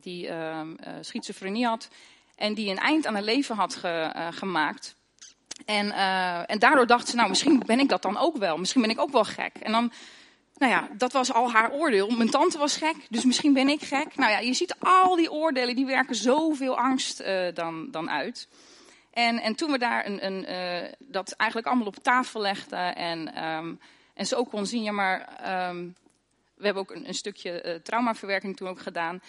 die 0.00 0.30
schizofrenie 1.00 1.66
had 1.66 1.88
en 2.36 2.54
die 2.54 2.70
een 2.70 2.78
eind 2.78 3.06
aan 3.06 3.14
haar 3.14 3.22
leven 3.22 3.56
had 3.56 3.74
ge, 3.74 4.30
gemaakt. 4.30 4.96
En, 5.64 5.92
en 6.46 6.58
daardoor 6.58 6.86
dacht 6.86 7.08
ze, 7.08 7.16
nou 7.16 7.28
misschien 7.28 7.62
ben 7.66 7.80
ik 7.80 7.88
dat 7.88 8.02
dan 8.02 8.18
ook 8.18 8.36
wel, 8.36 8.56
misschien 8.56 8.80
ben 8.80 8.90
ik 8.90 9.00
ook 9.00 9.10
wel 9.10 9.24
gek. 9.24 9.52
En 9.62 9.72
dan 9.72 9.92
nou 10.58 10.72
ja, 10.72 10.88
dat 10.96 11.12
was 11.12 11.32
al 11.32 11.50
haar 11.50 11.72
oordeel. 11.72 12.10
Mijn 12.10 12.30
tante 12.30 12.58
was 12.58 12.76
gek, 12.76 12.96
dus 13.08 13.24
misschien 13.24 13.52
ben 13.52 13.68
ik 13.68 13.82
gek. 13.82 14.16
Nou 14.16 14.30
ja, 14.30 14.38
je 14.38 14.54
ziet 14.54 14.74
al 14.78 15.16
die 15.16 15.32
oordelen, 15.32 15.76
die 15.76 15.86
werken 15.86 16.14
zoveel 16.14 16.78
angst 16.78 17.20
uh, 17.20 17.46
dan, 17.54 17.90
dan 17.90 18.10
uit. 18.10 18.48
En, 19.10 19.38
en 19.38 19.54
toen 19.54 19.70
we 19.70 19.78
daar 19.78 20.06
een, 20.06 20.26
een, 20.26 20.50
uh, 20.50 20.88
dat 20.98 21.32
eigenlijk 21.32 21.68
allemaal 21.68 21.88
op 21.88 21.96
tafel 21.96 22.40
legden 22.40 22.96
en, 22.96 23.44
um, 23.44 23.80
en 24.14 24.26
ze 24.26 24.36
ook 24.36 24.50
kon 24.50 24.66
zien, 24.66 24.82
ja 24.82 24.92
maar 24.92 25.20
um, 25.68 25.94
we 26.54 26.64
hebben 26.64 26.82
ook 26.82 26.90
een, 26.90 27.08
een 27.08 27.14
stukje 27.14 27.80
traumaverwerking 27.82 28.56
toen 28.56 28.68
ook 28.68 28.80
gedaan. 28.80 29.22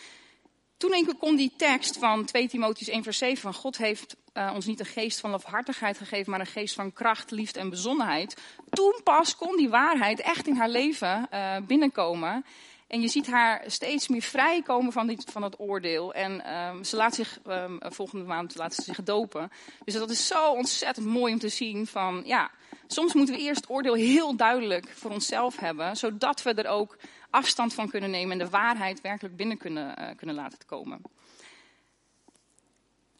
Toen 0.77 0.93
ik 0.93 1.13
kon 1.19 1.35
die 1.35 1.51
tekst 1.57 1.97
van 1.97 2.25
2 2.25 2.47
Timotheus 2.47 2.89
1 2.89 3.03
vers 3.03 3.17
7 3.17 3.41
van 3.41 3.53
God 3.53 3.77
heeft 3.77 4.15
uh, 4.33 4.51
ons 4.53 4.65
niet 4.65 4.79
een 4.79 4.85
geest 4.85 5.19
van 5.19 5.29
lafhartigheid 5.29 5.97
gegeven, 5.97 6.31
maar 6.31 6.39
een 6.39 6.45
geest 6.45 6.75
van 6.75 6.93
kracht, 6.93 7.31
liefde 7.31 7.59
en 7.59 7.69
bezonnenheid. 7.69 8.41
Toen 8.69 8.99
pas 9.03 9.35
kon 9.35 9.57
die 9.57 9.69
waarheid 9.69 10.21
echt 10.21 10.47
in 10.47 10.55
haar 10.55 10.69
leven 10.69 11.27
uh, 11.33 11.55
binnenkomen. 11.67 12.45
En 12.87 13.01
je 13.01 13.07
ziet 13.07 13.27
haar 13.27 13.63
steeds 13.67 14.07
meer 14.07 14.21
vrijkomen 14.21 14.91
van, 14.91 15.07
dit, 15.07 15.25
van 15.31 15.41
dat 15.41 15.59
oordeel. 15.59 16.13
En 16.13 16.55
um, 16.55 16.83
ze 16.83 16.95
laat 16.95 17.15
zich 17.15 17.39
um, 17.47 17.77
volgende 17.79 18.25
maand 18.25 18.55
laat 18.55 18.73
ze 18.73 18.81
zich 18.81 19.03
dopen. 19.03 19.51
Dus 19.85 19.93
dat 19.93 20.09
is 20.09 20.27
zo 20.27 20.51
ontzettend 20.51 21.05
mooi 21.05 21.33
om 21.33 21.39
te 21.39 21.49
zien 21.49 21.87
van 21.87 22.21
ja, 22.25 22.51
soms 22.87 23.13
moeten 23.13 23.35
we 23.35 23.41
eerst 23.41 23.69
oordeel 23.69 23.93
heel 23.93 24.35
duidelijk 24.35 24.89
voor 24.89 25.11
onszelf 25.11 25.57
hebben, 25.57 25.97
zodat 25.97 26.43
we 26.43 26.53
er 26.53 26.67
ook 26.67 26.97
afstand 27.35 27.73
van 27.73 27.89
kunnen 27.89 28.09
nemen 28.09 28.31
en 28.31 28.45
de 28.45 28.51
waarheid 28.51 29.01
werkelijk 29.01 29.35
binnen 29.35 29.57
kunnen, 29.57 30.01
uh, 30.01 30.07
kunnen 30.17 30.35
laten 30.35 30.59
komen. 30.65 31.01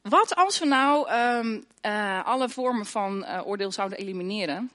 Wat 0.02 0.36
als 0.36 0.60
we 0.60 0.66
nou 0.66 1.12
um, 1.12 1.66
uh, 1.86 2.26
alle 2.26 2.50
vormen 2.50 2.86
van 2.86 3.18
uh, 3.24 3.48
oordeel 3.48 3.72
zouden 3.72 3.98
elimineren? 3.98 4.72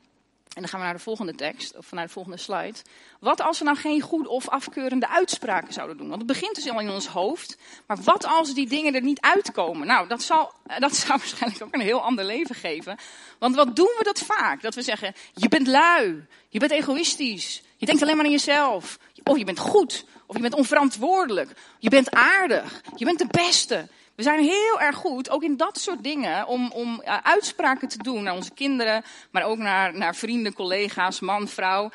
En 0.50 0.61
dan 0.61 0.68
gaan 0.68 0.80
we 0.80 0.87
naar 0.87 0.94
de 0.94 1.02
volgende 1.02 1.35
tekst, 1.35 1.76
of 1.76 1.92
naar 1.92 2.06
de 2.06 2.12
volgende 2.12 2.37
slide. 2.37 2.75
Wat 3.20 3.40
als 3.40 3.59
we 3.59 3.64
nou 3.64 3.76
geen 3.76 4.00
goed 4.00 4.26
of 4.26 4.49
afkeurende 4.49 5.09
uitspraken 5.09 5.73
zouden 5.73 5.97
doen? 5.97 6.09
Want 6.09 6.18
het 6.18 6.30
begint 6.30 6.54
dus 6.54 6.70
al 6.70 6.80
in 6.80 6.90
ons 6.90 7.06
hoofd. 7.06 7.56
Maar 7.87 7.97
wat 8.02 8.26
als 8.26 8.54
die 8.54 8.68
dingen 8.68 8.94
er 8.94 9.02
niet 9.02 9.20
uitkomen? 9.20 9.87
Nou, 9.87 10.09
dat, 10.09 10.23
zal, 10.23 10.52
dat 10.78 10.97
zou 10.97 11.18
waarschijnlijk 11.18 11.62
ook 11.62 11.75
een 11.75 11.80
heel 11.80 12.02
ander 12.02 12.25
leven 12.25 12.54
geven. 12.54 12.99
Want 13.38 13.54
wat 13.54 13.76
doen 13.76 13.94
we 13.99 14.04
dat 14.04 14.18
vaak? 14.18 14.62
Dat 14.62 14.75
we 14.75 14.82
zeggen, 14.82 15.14
je 15.35 15.49
bent 15.49 15.66
lui, 15.66 16.26
je 16.49 16.59
bent 16.59 16.70
egoïstisch, 16.70 17.62
je 17.76 17.87
denkt 17.87 18.02
alleen 18.02 18.16
maar 18.16 18.25
aan 18.25 18.30
jezelf, 18.30 18.99
Of 19.30 19.38
je 19.38 19.44
bent 19.44 19.58
goed. 19.58 20.04
Of 20.26 20.37
je 20.37 20.42
bent 20.42 20.54
onverantwoordelijk. 20.54 21.50
Je 21.78 21.90
bent 21.90 22.10
aardig. 22.10 22.82
Je 22.96 23.04
bent 23.04 23.18
de 23.18 23.26
beste. 23.30 23.88
We 24.14 24.22
zijn 24.22 24.40
heel 24.40 24.80
erg 24.80 24.96
goed, 24.96 25.30
ook 25.30 25.42
in 25.42 25.56
dat 25.56 25.78
soort 25.78 26.02
dingen, 26.02 26.46
om, 26.46 26.70
om 26.72 27.02
uh, 27.04 27.16
uitspraken 27.22 27.88
te 27.88 27.99
doen 27.99 28.22
naar 28.22 28.34
onze 28.34 28.54
kinderen, 28.54 29.04
maar 29.30 29.42
ook 29.42 29.58
naar, 29.58 29.96
naar 29.96 30.16
vrienden, 30.16 30.52
collega's, 30.52 31.20
man, 31.20 31.49
vrouw. 31.49 31.90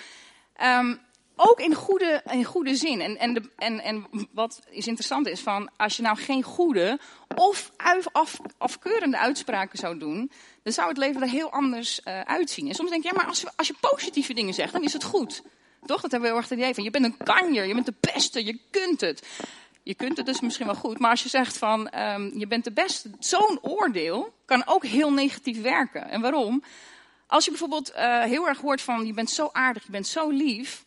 Um, 0.63 0.99
ook 1.35 1.59
in 1.59 1.73
goede, 1.73 2.21
in 2.31 2.43
goede 2.43 2.75
zin. 2.75 3.01
En, 3.01 3.17
en, 3.17 3.51
en, 3.57 3.79
en 3.79 4.07
wat 4.31 4.61
is 4.69 4.87
interessant 4.87 5.27
is, 5.27 5.39
van, 5.39 5.69
als 5.77 5.95
je 5.95 6.01
nou 6.01 6.17
geen 6.17 6.43
goede 6.43 6.99
of 7.35 7.71
af, 8.11 8.39
afkeurende 8.57 9.17
uitspraken 9.17 9.77
zou 9.77 9.97
doen, 9.97 10.31
dan 10.63 10.73
zou 10.73 10.87
het 10.87 10.97
leven 10.97 11.21
er 11.21 11.29
heel 11.29 11.51
anders 11.51 12.01
uh, 12.07 12.21
uitzien. 12.21 12.67
En 12.67 12.75
soms 12.75 12.89
denk 12.89 13.03
je, 13.03 13.09
ja, 13.09 13.15
maar 13.15 13.27
als, 13.27 13.43
als 13.55 13.67
je 13.67 13.75
positieve 13.79 14.33
dingen 14.33 14.53
zegt, 14.53 14.73
dan 14.73 14.83
is 14.83 14.93
het 14.93 15.03
goed. 15.03 15.41
Toch? 15.85 16.01
Dat 16.01 16.11
hebben 16.11 16.21
we 16.21 16.27
heel 16.27 16.35
erg 16.35 16.49
het 16.49 16.59
idee 16.59 16.73
van, 16.73 16.83
je 16.83 16.91
bent 16.91 17.05
een 17.05 17.17
kanjer, 17.17 17.65
je 17.65 17.73
bent 17.73 17.85
de 17.85 18.11
beste, 18.13 18.45
je 18.45 18.59
kunt 18.71 19.01
het. 19.01 19.27
Je 19.83 19.95
kunt 19.95 20.17
het 20.17 20.25
dus 20.25 20.39
misschien 20.39 20.65
wel 20.65 20.75
goed, 20.75 20.99
maar 20.99 21.09
als 21.09 21.23
je 21.23 21.29
zegt 21.29 21.57
van, 21.57 21.99
um, 21.99 22.31
je 22.37 22.47
bent 22.47 22.63
de 22.63 22.71
beste, 22.71 23.09
zo'n 23.19 23.59
oordeel 23.61 24.33
kan 24.45 24.67
ook 24.67 24.85
heel 24.85 25.11
negatief 25.11 25.61
werken. 25.61 26.09
En 26.09 26.21
waarom? 26.21 26.63
Als 27.27 27.43
je 27.43 27.49
bijvoorbeeld 27.49 27.91
uh, 27.91 28.23
heel 28.23 28.47
erg 28.47 28.61
hoort 28.61 28.81
van, 28.81 29.05
je 29.05 29.13
bent 29.13 29.29
zo 29.29 29.49
aardig, 29.51 29.85
je 29.85 29.91
bent 29.91 30.07
zo 30.07 30.29
lief, 30.29 30.85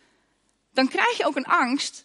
dan 0.73 0.89
krijg 0.89 1.17
je 1.17 1.27
ook 1.27 1.37
een 1.37 1.45
angst 1.45 2.05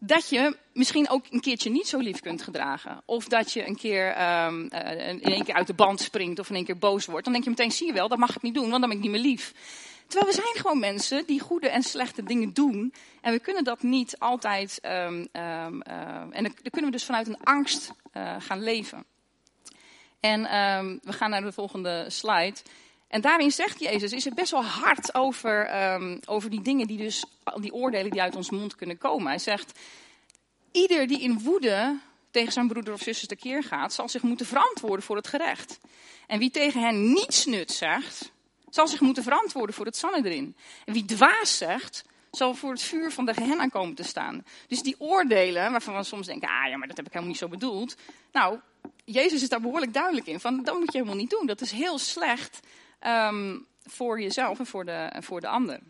dat 0.00 0.28
je 0.28 0.56
misschien 0.72 1.08
ook 1.08 1.24
een 1.30 1.40
keertje 1.40 1.70
niet 1.70 1.88
zo 1.88 1.98
lief 1.98 2.20
kunt 2.20 2.42
gedragen. 2.42 3.02
Of 3.04 3.28
dat 3.28 3.52
je 3.52 3.66
een 3.66 3.76
keer 3.76 4.06
um, 4.44 4.68
uh, 4.72 5.08
in 5.08 5.22
één 5.22 5.44
keer 5.44 5.54
uit 5.54 5.66
de 5.66 5.74
band 5.74 6.00
springt 6.00 6.38
of 6.38 6.48
in 6.48 6.54
één 6.54 6.64
keer 6.64 6.78
boos 6.78 7.06
wordt. 7.06 7.24
Dan 7.24 7.32
denk 7.32 7.44
je 7.44 7.50
meteen, 7.50 7.72
zie 7.72 7.86
je 7.86 7.92
wel, 7.92 8.08
dat 8.08 8.18
mag 8.18 8.36
ik 8.36 8.42
niet 8.42 8.54
doen, 8.54 8.68
want 8.68 8.80
dan 8.80 8.88
ben 8.88 8.98
ik 8.98 9.04
niet 9.04 9.12
meer 9.12 9.20
lief. 9.20 9.52
Terwijl 10.14 10.34
we 10.34 10.42
zijn 10.42 10.56
gewoon 10.56 10.78
mensen 10.78 11.26
die 11.26 11.40
goede 11.40 11.68
en 11.68 11.82
slechte 11.82 12.22
dingen 12.22 12.52
doen. 12.52 12.94
En 13.20 13.32
we 13.32 13.38
kunnen 13.38 13.64
dat 13.64 13.82
niet 13.82 14.18
altijd. 14.18 14.78
Um, 14.82 14.92
um, 14.92 15.28
uh, 15.32 16.16
en 16.30 16.42
dan 16.42 16.54
kunnen 16.70 16.90
we 16.90 16.90
dus 16.90 17.04
vanuit 17.04 17.26
een 17.26 17.42
angst 17.42 17.92
uh, 18.12 18.34
gaan 18.38 18.62
leven. 18.62 19.04
En 20.20 20.42
we 21.02 21.12
gaan 21.12 21.30
naar 21.30 21.42
de 21.42 21.52
volgende 21.52 22.04
slide. 22.08 22.54
En 23.08 23.20
daarin 23.20 23.50
zegt 23.50 23.80
Jezus, 23.80 24.12
is 24.12 24.24
het 24.24 24.34
best 24.34 24.50
wel 24.50 24.64
hard 24.64 25.14
over, 25.14 25.70
over 26.24 26.50
die 26.50 26.62
dingen 26.62 26.86
die 26.86 26.98
dus, 26.98 27.24
die 27.60 27.72
oordelen 27.72 28.10
die 28.10 28.22
uit 28.22 28.36
ons 28.36 28.50
mond 28.50 28.74
kunnen 28.74 28.98
komen. 28.98 29.26
Hij 29.26 29.38
zegt, 29.38 29.78
ieder 30.72 31.06
die 31.06 31.20
in 31.20 31.40
woede 31.42 31.98
tegen 32.30 32.52
zijn 32.52 32.68
broeder 32.68 32.94
of 32.94 33.00
zuster 33.00 33.28
tekeer 33.28 33.62
gaat, 33.62 33.92
zal 33.92 34.08
zich 34.08 34.22
moeten 34.22 34.46
verantwoorden 34.46 35.04
voor 35.04 35.16
het 35.16 35.28
gerecht. 35.28 35.78
En 36.26 36.38
wie 36.38 36.50
tegen 36.50 36.80
hen 36.80 37.12
niets 37.12 37.44
nut 37.44 37.72
zegt, 37.72 38.32
zal 38.74 38.88
zich 38.88 39.00
moeten 39.00 39.22
verantwoorden 39.22 39.74
voor 39.74 39.86
het 39.86 40.02
erin. 40.02 40.56
En 40.84 40.92
wie 40.92 41.04
dwaas 41.04 41.56
zegt, 41.56 42.04
zal 42.30 42.54
voor 42.54 42.70
het 42.70 42.82
vuur 42.82 43.12
van 43.12 43.26
de 43.26 43.34
Gehenna 43.34 43.66
komen 43.66 43.94
te 43.94 44.02
staan. 44.02 44.44
Dus 44.68 44.82
die 44.82 45.00
oordelen, 45.00 45.70
waarvan 45.70 45.96
we 45.96 46.02
soms 46.02 46.26
denken, 46.26 46.48
ah 46.48 46.68
ja, 46.68 46.76
maar 46.76 46.88
dat 46.88 46.96
heb 46.96 47.06
ik 47.06 47.12
helemaal 47.12 47.32
niet 47.32 47.42
zo 47.42 47.48
bedoeld. 47.48 47.96
Nou, 48.32 48.58
Jezus 49.04 49.42
is 49.42 49.48
daar 49.48 49.60
behoorlijk 49.60 49.92
duidelijk 49.92 50.26
in, 50.26 50.40
van 50.40 50.62
dat 50.62 50.78
moet 50.78 50.92
je 50.92 50.98
helemaal 50.98 51.20
niet 51.20 51.30
doen. 51.30 51.46
Dat 51.46 51.60
is 51.60 51.70
heel 51.70 51.98
slecht 51.98 52.60
um, 53.06 53.66
voor 53.84 54.20
jezelf 54.20 54.58
en 54.58 54.66
voor 54.66 54.84
de, 54.84 55.12
voor 55.20 55.40
de 55.40 55.48
ander. 55.48 55.80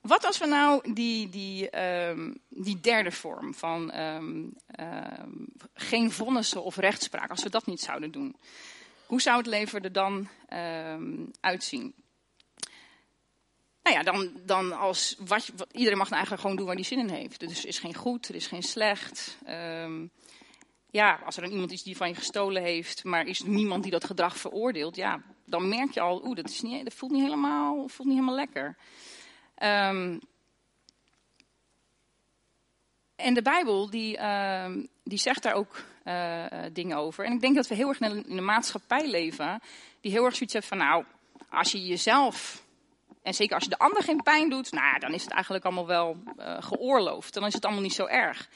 Wat 0.00 0.24
als 0.24 0.38
we 0.38 0.46
nou 0.46 0.92
die, 0.92 1.28
die, 1.28 1.80
um, 2.08 2.38
die 2.48 2.80
derde 2.80 3.10
vorm 3.10 3.54
van 3.54 3.94
um, 3.94 4.56
geen 5.74 6.10
vonnissen 6.10 6.64
of 6.64 6.76
rechtspraak, 6.76 7.30
als 7.30 7.42
we 7.42 7.50
dat 7.50 7.66
niet 7.66 7.80
zouden 7.80 8.10
doen, 8.10 8.36
hoe 9.12 9.20
zou 9.20 9.36
het 9.36 9.46
leven 9.46 9.82
er 9.82 9.92
dan 9.92 10.28
uitzien? 11.40 11.94
Nou 13.82 13.96
ja, 13.96 14.02
dan, 14.02 14.40
dan 14.44 14.72
als 14.72 15.16
wat, 15.18 15.52
iedereen 15.72 15.98
mag 15.98 16.10
nou 16.10 16.14
eigenlijk 16.14 16.40
gewoon 16.40 16.56
doen 16.56 16.66
waar 16.66 16.74
hij 16.74 16.84
zin 16.84 16.98
in 16.98 17.08
heeft. 17.08 17.40
Dus 17.40 17.62
er 17.62 17.68
is 17.68 17.78
geen 17.78 17.94
goed, 17.94 18.28
er 18.28 18.34
is 18.34 18.46
geen 18.46 18.62
slecht. 18.62 19.38
Um, 19.48 20.10
ja, 20.90 21.20
als 21.24 21.36
er 21.36 21.42
dan 21.42 21.50
iemand 21.50 21.72
is 21.72 21.82
die 21.82 21.96
van 21.96 22.08
je 22.08 22.14
gestolen 22.14 22.62
heeft, 22.62 23.04
maar 23.04 23.26
is 23.26 23.42
niemand 23.42 23.82
die 23.82 23.92
dat 23.92 24.04
gedrag 24.04 24.36
veroordeelt, 24.36 24.96
ja, 24.96 25.22
dan 25.44 25.68
merk 25.68 25.90
je 25.90 26.00
al, 26.00 26.24
oeh, 26.24 26.36
dat, 26.36 26.48
is 26.48 26.60
niet, 26.60 26.84
dat 26.84 26.94
voelt, 26.94 27.12
niet 27.12 27.22
helemaal, 27.22 27.88
voelt 27.88 28.08
niet 28.08 28.18
helemaal 28.18 28.34
lekker. 28.34 28.76
Um, 29.62 30.20
en 33.16 33.34
de 33.34 33.42
Bijbel, 33.42 33.90
die, 33.90 34.18
die 35.04 35.18
zegt 35.18 35.42
daar 35.42 35.54
ook 35.54 35.90
uh, 36.04 36.44
dingen 36.72 36.96
over. 36.96 37.24
En 37.24 37.32
ik 37.32 37.40
denk 37.40 37.54
dat 37.54 37.66
we 37.68 37.74
heel 37.74 37.88
erg 37.88 38.00
in 38.00 38.24
een 38.26 38.44
maatschappij 38.44 39.10
leven, 39.10 39.60
die 40.00 40.12
heel 40.12 40.24
erg 40.24 40.34
zoiets 40.34 40.54
heeft 40.54 40.68
van, 40.68 40.78
nou, 40.78 41.04
als 41.50 41.72
je 41.72 41.86
jezelf, 41.86 42.62
en 43.22 43.34
zeker 43.34 43.54
als 43.54 43.64
je 43.64 43.70
de 43.70 43.78
ander 43.78 44.02
geen 44.02 44.22
pijn 44.22 44.50
doet, 44.50 44.72
nou, 44.72 44.98
dan 44.98 45.14
is 45.14 45.22
het 45.22 45.32
eigenlijk 45.32 45.64
allemaal 45.64 45.86
wel 45.86 46.22
uh, 46.38 46.56
geoorloofd. 46.62 47.34
Dan 47.34 47.46
is 47.46 47.54
het 47.54 47.64
allemaal 47.64 47.82
niet 47.82 47.94
zo 47.94 48.06
erg. 48.06 48.48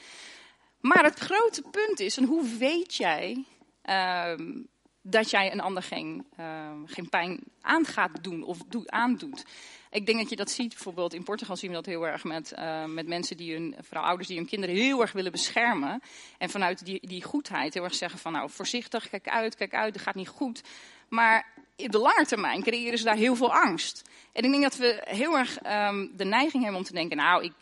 Maar 0.79 1.03
het 1.03 1.19
grote 1.19 1.61
punt 1.61 1.99
is, 1.99 2.17
en 2.17 2.23
hoe 2.23 2.57
weet 2.57 2.95
jij 2.95 3.43
uh, 3.85 4.57
dat 5.01 5.29
jij 5.29 5.51
een 5.51 5.61
ander 5.61 5.83
geen, 5.83 6.25
uh, 6.39 6.71
geen 6.85 7.09
pijn 7.09 7.39
aan 7.61 7.85
gaat 7.85 8.23
doen 8.23 8.43
of 8.43 8.57
doet, 8.67 8.89
aandoet? 8.89 9.45
Ik 9.89 10.05
denk 10.05 10.19
dat 10.19 10.29
je 10.29 10.35
dat 10.35 10.51
ziet, 10.51 10.73
bijvoorbeeld 10.73 11.13
in 11.13 11.23
Portugal 11.23 11.55
zien 11.55 11.69
we 11.69 11.75
dat 11.75 11.85
heel 11.85 12.07
erg 12.07 12.23
met, 12.23 12.53
uh, 12.57 12.85
met 12.85 13.07
mensen 13.07 13.37
die 13.37 13.53
hun, 13.53 13.75
vooral 13.81 14.05
ouders 14.05 14.27
die 14.27 14.37
hun 14.37 14.47
kinderen 14.47 14.75
heel 14.75 15.01
erg 15.01 15.11
willen 15.11 15.31
beschermen. 15.31 16.01
En 16.37 16.49
vanuit 16.49 16.85
die, 16.85 17.07
die 17.07 17.23
goedheid 17.23 17.73
heel 17.73 17.83
erg 17.83 17.95
zeggen 17.95 18.19
van 18.19 18.31
nou 18.31 18.49
voorzichtig, 18.49 19.09
kijk 19.09 19.27
uit, 19.27 19.55
kijk 19.55 19.73
uit, 19.73 19.93
het 19.93 20.03
gaat 20.03 20.15
niet 20.15 20.27
goed. 20.27 20.63
Maar 21.09 21.45
in 21.75 21.91
de 21.91 21.97
lange 21.97 22.25
termijn 22.25 22.63
creëren 22.63 22.97
ze 22.97 23.03
daar 23.03 23.15
heel 23.15 23.35
veel 23.35 23.53
angst. 23.53 24.01
En 24.33 24.43
ik 24.43 24.51
denk 24.51 24.63
dat 24.63 24.77
we 24.77 25.01
heel 25.05 25.37
erg 25.37 25.65
um, 25.65 26.11
de 26.15 26.25
neiging 26.25 26.63
hebben 26.63 26.81
om 26.81 26.87
te 26.87 26.93
denken, 26.93 27.17
nou 27.17 27.43
ik 27.43 27.53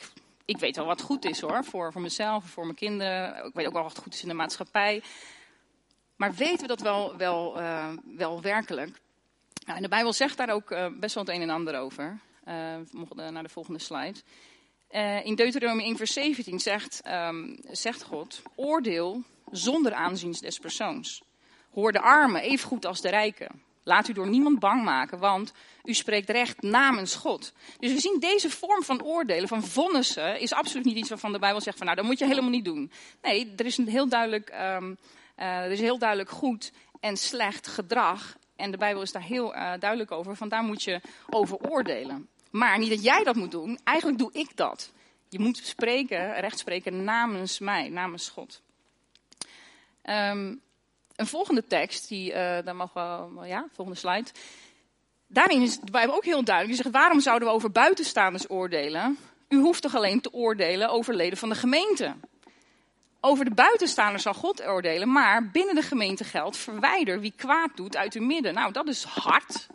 ik 0.45 0.57
weet 0.57 0.75
wel 0.75 0.85
wat 0.85 1.01
goed 1.01 1.25
is 1.25 1.41
hoor, 1.41 1.63
voor, 1.63 1.91
voor 1.91 2.01
mezelf, 2.01 2.45
voor 2.45 2.63
mijn 2.63 2.75
kinderen. 2.75 3.45
Ik 3.45 3.53
weet 3.53 3.67
ook 3.67 3.73
wel 3.73 3.83
wat 3.83 3.97
goed 3.97 4.13
is 4.13 4.21
in 4.21 4.27
de 4.27 4.33
maatschappij. 4.33 5.03
Maar 6.15 6.33
weten 6.33 6.59
we 6.59 6.67
dat 6.67 6.81
wel, 6.81 7.17
wel, 7.17 7.59
uh, 7.59 7.93
wel 8.05 8.41
werkelijk? 8.41 9.01
En 9.65 9.81
de 9.81 9.87
Bijbel 9.87 10.13
zegt 10.13 10.37
daar 10.37 10.49
ook 10.49 10.71
uh, 10.71 10.87
best 10.99 11.15
wel 11.15 11.23
het 11.23 11.33
een 11.33 11.41
en 11.41 11.49
ander 11.49 11.79
over. 11.79 12.19
Uh, 12.47 12.75
naar 13.29 13.43
de 13.43 13.49
volgende 13.49 13.79
slide. 13.79 14.19
in 15.23 15.35
Deuteronomie 15.35 15.85
1 15.85 15.97
vers 15.97 16.13
17 16.13 16.59
zegt, 16.59 17.01
um, 17.07 17.57
zegt 17.71 18.03
God, 18.03 18.41
oordeel 18.55 19.23
zonder 19.51 19.93
aanzien 19.93 20.31
des 20.31 20.59
persoons. 20.59 21.23
Hoor 21.71 21.91
de 21.91 21.99
armen 21.99 22.41
even 22.41 22.67
goed 22.67 22.85
als 22.85 23.01
de 23.01 23.09
rijken. 23.09 23.63
Laat 23.83 24.07
u 24.07 24.13
door 24.13 24.27
niemand 24.27 24.59
bang 24.59 24.83
maken, 24.83 25.19
want 25.19 25.53
u 25.83 25.93
spreekt 25.93 26.29
recht 26.29 26.61
namens 26.61 27.15
God. 27.15 27.53
Dus 27.79 27.93
we 27.93 27.99
zien 27.99 28.19
deze 28.19 28.49
vorm 28.49 28.83
van 28.83 29.03
oordelen, 29.03 29.47
van 29.47 29.63
vonnissen, 29.63 30.39
is 30.39 30.53
absoluut 30.53 30.85
niet 30.85 30.97
iets 30.97 31.09
waarvan 31.09 31.31
de 31.31 31.39
Bijbel 31.39 31.61
zegt 31.61 31.77
van 31.77 31.85
nou, 31.85 31.97
dat 31.97 32.05
moet 32.05 32.19
je 32.19 32.25
helemaal 32.25 32.49
niet 32.49 32.65
doen. 32.65 32.91
Nee, 33.21 33.53
er 33.57 33.65
is 33.65 33.77
een 33.77 33.87
heel 33.87 34.07
duidelijk, 34.07 34.49
uh, 34.49 34.91
er 35.35 35.71
is 35.71 35.79
heel 35.79 35.97
duidelijk 35.97 36.29
goed 36.29 36.71
en 36.99 37.17
slecht 37.17 37.67
gedrag. 37.67 38.37
En 38.55 38.71
de 38.71 38.77
Bijbel 38.77 39.01
is 39.01 39.11
daar 39.11 39.21
heel 39.21 39.55
uh, 39.55 39.73
duidelijk 39.79 40.11
over, 40.11 40.35
van 40.35 40.49
daar 40.49 40.63
moet 40.63 40.83
je 40.83 41.01
over 41.29 41.57
oordelen. 41.57 42.27
Maar 42.51 42.77
niet 42.77 42.89
dat 42.89 43.03
jij 43.03 43.23
dat 43.23 43.35
moet 43.35 43.51
doen, 43.51 43.79
eigenlijk 43.83 44.17
doe 44.19 44.29
ik 44.33 44.57
dat. 44.57 44.91
Je 45.29 45.39
moet 45.39 45.57
spreken, 45.57 46.39
recht 46.39 46.59
spreken 46.59 47.03
namens 47.03 47.59
mij, 47.59 47.89
namens 47.89 48.29
God. 48.29 48.61
Um, 50.03 50.61
een 51.15 51.27
volgende 51.27 51.67
tekst, 51.67 52.07
die, 52.07 52.29
uh, 52.29 52.35
daar 52.35 52.75
mogen 52.75 53.35
we, 53.35 53.47
ja, 53.47 53.67
volgende 53.73 53.99
slide. 53.99 54.29
Daarin 55.27 55.61
is 55.61 55.79
de 55.79 55.91
Bijbel 55.91 56.15
ook 56.15 56.25
heel 56.25 56.43
duidelijk. 56.43 56.75
Die 56.75 56.83
zegt, 56.83 56.95
waarom 56.95 57.19
zouden 57.19 57.47
we 57.47 57.53
over 57.53 57.71
buitenstaanders 57.71 58.49
oordelen? 58.49 59.17
U 59.49 59.57
hoeft 59.57 59.81
toch 59.81 59.95
alleen 59.95 60.21
te 60.21 60.33
oordelen 60.33 60.89
over 60.89 61.15
leden 61.15 61.37
van 61.37 61.49
de 61.49 61.55
gemeente. 61.55 62.15
Over 63.27 63.45
de 63.45 63.53
buitenstaanders 63.53 64.23
zal 64.23 64.33
God 64.33 64.65
oordelen, 64.65 65.11
maar 65.11 65.49
binnen 65.49 65.75
de 65.75 65.81
gemeente 65.81 66.23
geldt, 66.23 66.57
verwijder 66.57 67.19
wie 67.19 67.33
kwaad 67.35 67.69
doet 67.75 67.97
uit 67.97 68.13
uw 68.13 68.25
midden. 68.25 68.53
Nou, 68.53 68.71
dat 68.71 68.87
is 68.87 69.03
hard. 69.03 69.67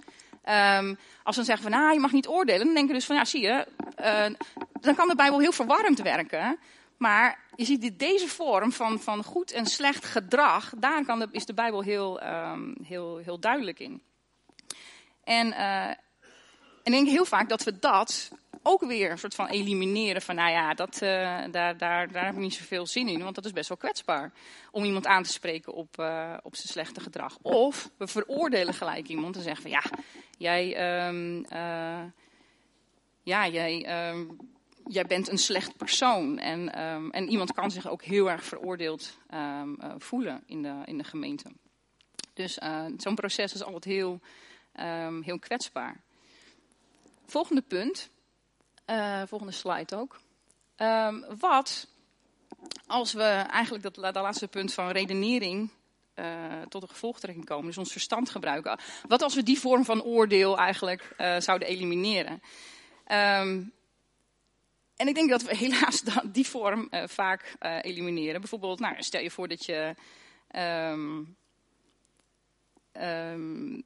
Um, 0.79 0.99
als 1.23 1.37
we 1.37 1.43
dan 1.43 1.45
zeggen 1.45 1.63
van, 1.63 1.71
nou, 1.71 1.93
je 1.93 2.01
mag 2.01 2.13
niet 2.13 2.29
oordelen, 2.29 2.65
dan 2.65 2.75
denken 2.75 2.95
dus 2.95 3.07
van, 3.07 3.17
ja, 3.17 3.25
zie 3.25 3.41
je, 3.41 3.67
uh, 4.01 4.37
dan 4.81 4.95
kan 4.95 5.09
de 5.09 5.15
Bijbel 5.15 5.41
heel 5.41 5.53
verwarrend 5.53 5.99
werken. 5.99 6.59
Maar 6.97 7.39
je 7.57 7.65
ziet 7.65 7.99
deze 7.99 8.29
vorm 8.29 8.73
van, 8.73 9.01
van 9.01 9.25
goed 9.25 9.53
en 9.53 9.67
slecht 9.67 10.05
gedrag, 10.05 10.73
daar 10.77 11.05
kan 11.05 11.19
de, 11.19 11.29
is 11.31 11.47
de 11.47 11.55
Bijbel 11.55 11.83
heel, 11.83 12.23
um, 12.23 12.77
heel, 12.83 13.17
heel 13.17 13.41
duidelijk 13.41 13.79
in. 13.79 14.03
En, 15.25 15.53
en 15.53 15.99
ik 16.91 17.05
denk 17.05 17.09
heel 17.09 17.25
vaak 17.25 17.49
dat 17.49 17.65
we 17.65 17.79
dat 17.79 18.31
ook 18.63 18.85
weer 18.85 19.11
een 19.11 19.19
soort 19.19 19.35
van 19.35 19.47
elimineren. 19.47 20.23
Van 20.23 20.35
nou 20.35 20.51
ja, 20.51 20.75
dat, 20.75 20.95
uh, 20.95 21.01
daar, 21.51 21.77
daar, 21.77 22.13
daar 22.13 22.25
heb 22.25 22.35
ik 22.35 22.41
niet 22.41 22.55
zoveel 22.55 22.87
zin 22.87 23.09
in, 23.09 23.23
want 23.23 23.35
dat 23.35 23.45
is 23.45 23.53
best 23.53 23.69
wel 23.69 23.77
kwetsbaar. 23.77 24.33
Om 24.71 24.85
iemand 24.85 25.07
aan 25.07 25.23
te 25.23 25.33
spreken 25.33 25.73
op, 25.73 25.99
uh, 26.01 26.35
op 26.43 26.57
zijn 26.57 26.69
slechte 26.69 27.01
gedrag. 27.01 27.39
Of 27.43 27.91
we 27.97 28.07
veroordelen 28.07 28.75
gelijk 28.75 29.09
iemand 29.09 29.37
en 29.37 29.43
zeggen 29.43 29.63
van 29.63 29.71
ja, 29.71 29.83
jij, 30.39 31.07
um, 31.09 31.47
ja, 33.23 33.49
jij 33.49 34.09
um, 34.11 34.37
jij 34.87 35.05
bent 35.05 35.29
een 35.29 35.39
slecht 35.39 35.77
persoon. 35.77 36.39
En, 36.39 36.83
um, 36.85 37.11
en 37.11 37.29
iemand 37.29 37.53
kan 37.53 37.71
zich 37.71 37.89
ook 37.89 38.03
heel 38.03 38.31
erg 38.31 38.45
veroordeeld 38.45 39.19
voelen 39.99 40.43
in 40.47 40.63
de, 40.63 40.75
in 40.85 40.99
de 40.99 41.05
gemeente. 41.05 41.51
Dus 42.35 42.59
zo'n 42.97 43.15
proces 43.15 43.55
is 43.55 43.63
altijd 43.63 43.85
heel, 43.85 44.21
heel 45.23 45.39
kwetsbaar. 45.39 46.01
Volgende 47.31 47.63
punt. 47.63 48.11
Uh, 48.87 49.23
volgende 49.27 49.53
slide 49.53 49.97
ook. 49.97 50.21
Um, 50.77 51.25
wat 51.39 51.87
als 52.87 53.13
we 53.13 53.23
eigenlijk 53.23 53.95
dat, 53.95 54.15
laatste 54.15 54.49
punt 54.49 54.73
van 54.73 54.91
redenering 54.91 55.71
uh, 56.15 56.63
tot 56.69 56.83
een 56.83 56.89
gevolgtrekking 56.89 57.47
komen, 57.47 57.67
dus 57.67 57.79
ons 57.79 57.93
verstand 57.93 58.31
gebruiken. 58.31 58.79
Wat 59.09 59.23
als 59.23 59.35
we 59.35 59.43
die 59.43 59.59
vorm 59.59 59.85
van 59.85 60.03
oordeel 60.03 60.59
eigenlijk 60.59 61.15
uh, 61.19 61.41
zouden 61.41 61.69
elimineren? 61.69 62.33
Um, 63.07 63.73
en 64.97 65.09
ik 65.09 65.15
denk 65.15 65.31
dat 65.31 65.43
we 65.43 65.57
helaas 65.67 66.03
die 66.25 66.47
vorm 66.47 66.89
vaak 67.07 67.57
elimineren. 67.83 68.41
Bijvoorbeeld, 68.41 68.81
nou, 68.81 69.03
stel 69.03 69.23
je 69.23 69.31
voor 69.31 69.49
dat 69.49 69.65
je. 69.65 69.95
Um, 70.57 71.37
um, 72.93 73.83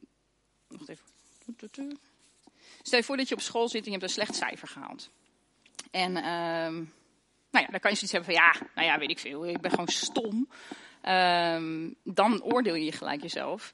wacht 0.69 0.89
even. 0.89 2.05
Stel 2.87 2.99
je 2.99 3.05
voor 3.05 3.17
dat 3.17 3.29
je 3.29 3.35
op 3.35 3.41
school 3.41 3.69
zit 3.69 3.81
en 3.81 3.93
je 3.93 3.99
hebt 3.99 4.03
een 4.03 4.09
slecht 4.09 4.35
cijfer 4.35 4.69
gehaald. 4.69 5.11
En 5.91 6.13
nou 6.13 7.65
ja, 7.65 7.71
dan 7.71 7.81
kan 7.81 7.91
je 7.91 7.97
zoiets 7.97 8.13
hebben 8.13 8.35
van 8.35 8.43
ja, 8.45 8.55
nou 8.75 8.89
ja, 8.89 8.99
weet 8.99 9.11
ik 9.11 9.19
veel, 9.19 9.47
ik 9.47 9.61
ben 9.61 9.71
gewoon 9.71 9.89
stom. 9.89 10.49
Um, 11.09 11.95
dan 12.03 12.43
oordeel 12.43 12.75
je 12.75 12.93
gelijk 12.93 13.23
jezelf. 13.23 13.73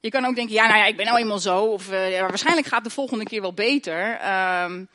Je 0.00 0.10
kan 0.10 0.24
ook 0.24 0.34
denken, 0.34 0.54
ja, 0.54 0.66
nou 0.66 0.78
ja, 0.78 0.84
ik 0.84 0.96
ben 0.96 1.06
nou 1.06 1.18
eenmaal 1.18 1.38
zo. 1.38 1.64
Of 1.64 1.90
uh, 1.90 2.10
ja, 2.12 2.20
waarschijnlijk 2.20 2.66
gaat 2.66 2.84
de 2.84 2.90
volgende 2.90 3.24
keer 3.24 3.40
wel 3.40 3.54
beter. 3.54 4.12
Um, 4.12 4.88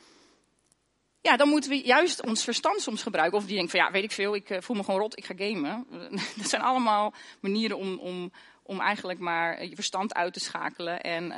ja, 1.20 1.36
dan 1.36 1.48
moeten 1.48 1.70
we 1.70 1.76
juist 1.76 2.26
ons 2.26 2.44
verstand 2.44 2.80
soms 2.80 3.02
gebruiken. 3.02 3.38
Of 3.38 3.46
die 3.46 3.56
denkt 3.56 3.70
van, 3.70 3.80
ja, 3.80 3.90
weet 3.90 4.04
ik 4.04 4.12
veel, 4.12 4.34
ik 4.34 4.50
uh, 4.50 4.60
voel 4.60 4.76
me 4.76 4.84
gewoon 4.84 5.00
rot, 5.00 5.18
ik 5.18 5.24
ga 5.24 5.34
gamen. 5.36 5.86
dat 6.36 6.48
zijn 6.48 6.62
allemaal 6.62 7.14
manieren 7.40 7.76
om, 7.76 7.98
om, 7.98 8.32
om 8.62 8.80
eigenlijk 8.80 9.18
maar 9.18 9.64
je 9.64 9.74
verstand 9.74 10.14
uit 10.14 10.32
te 10.32 10.40
schakelen. 10.40 11.00
En 11.00 11.32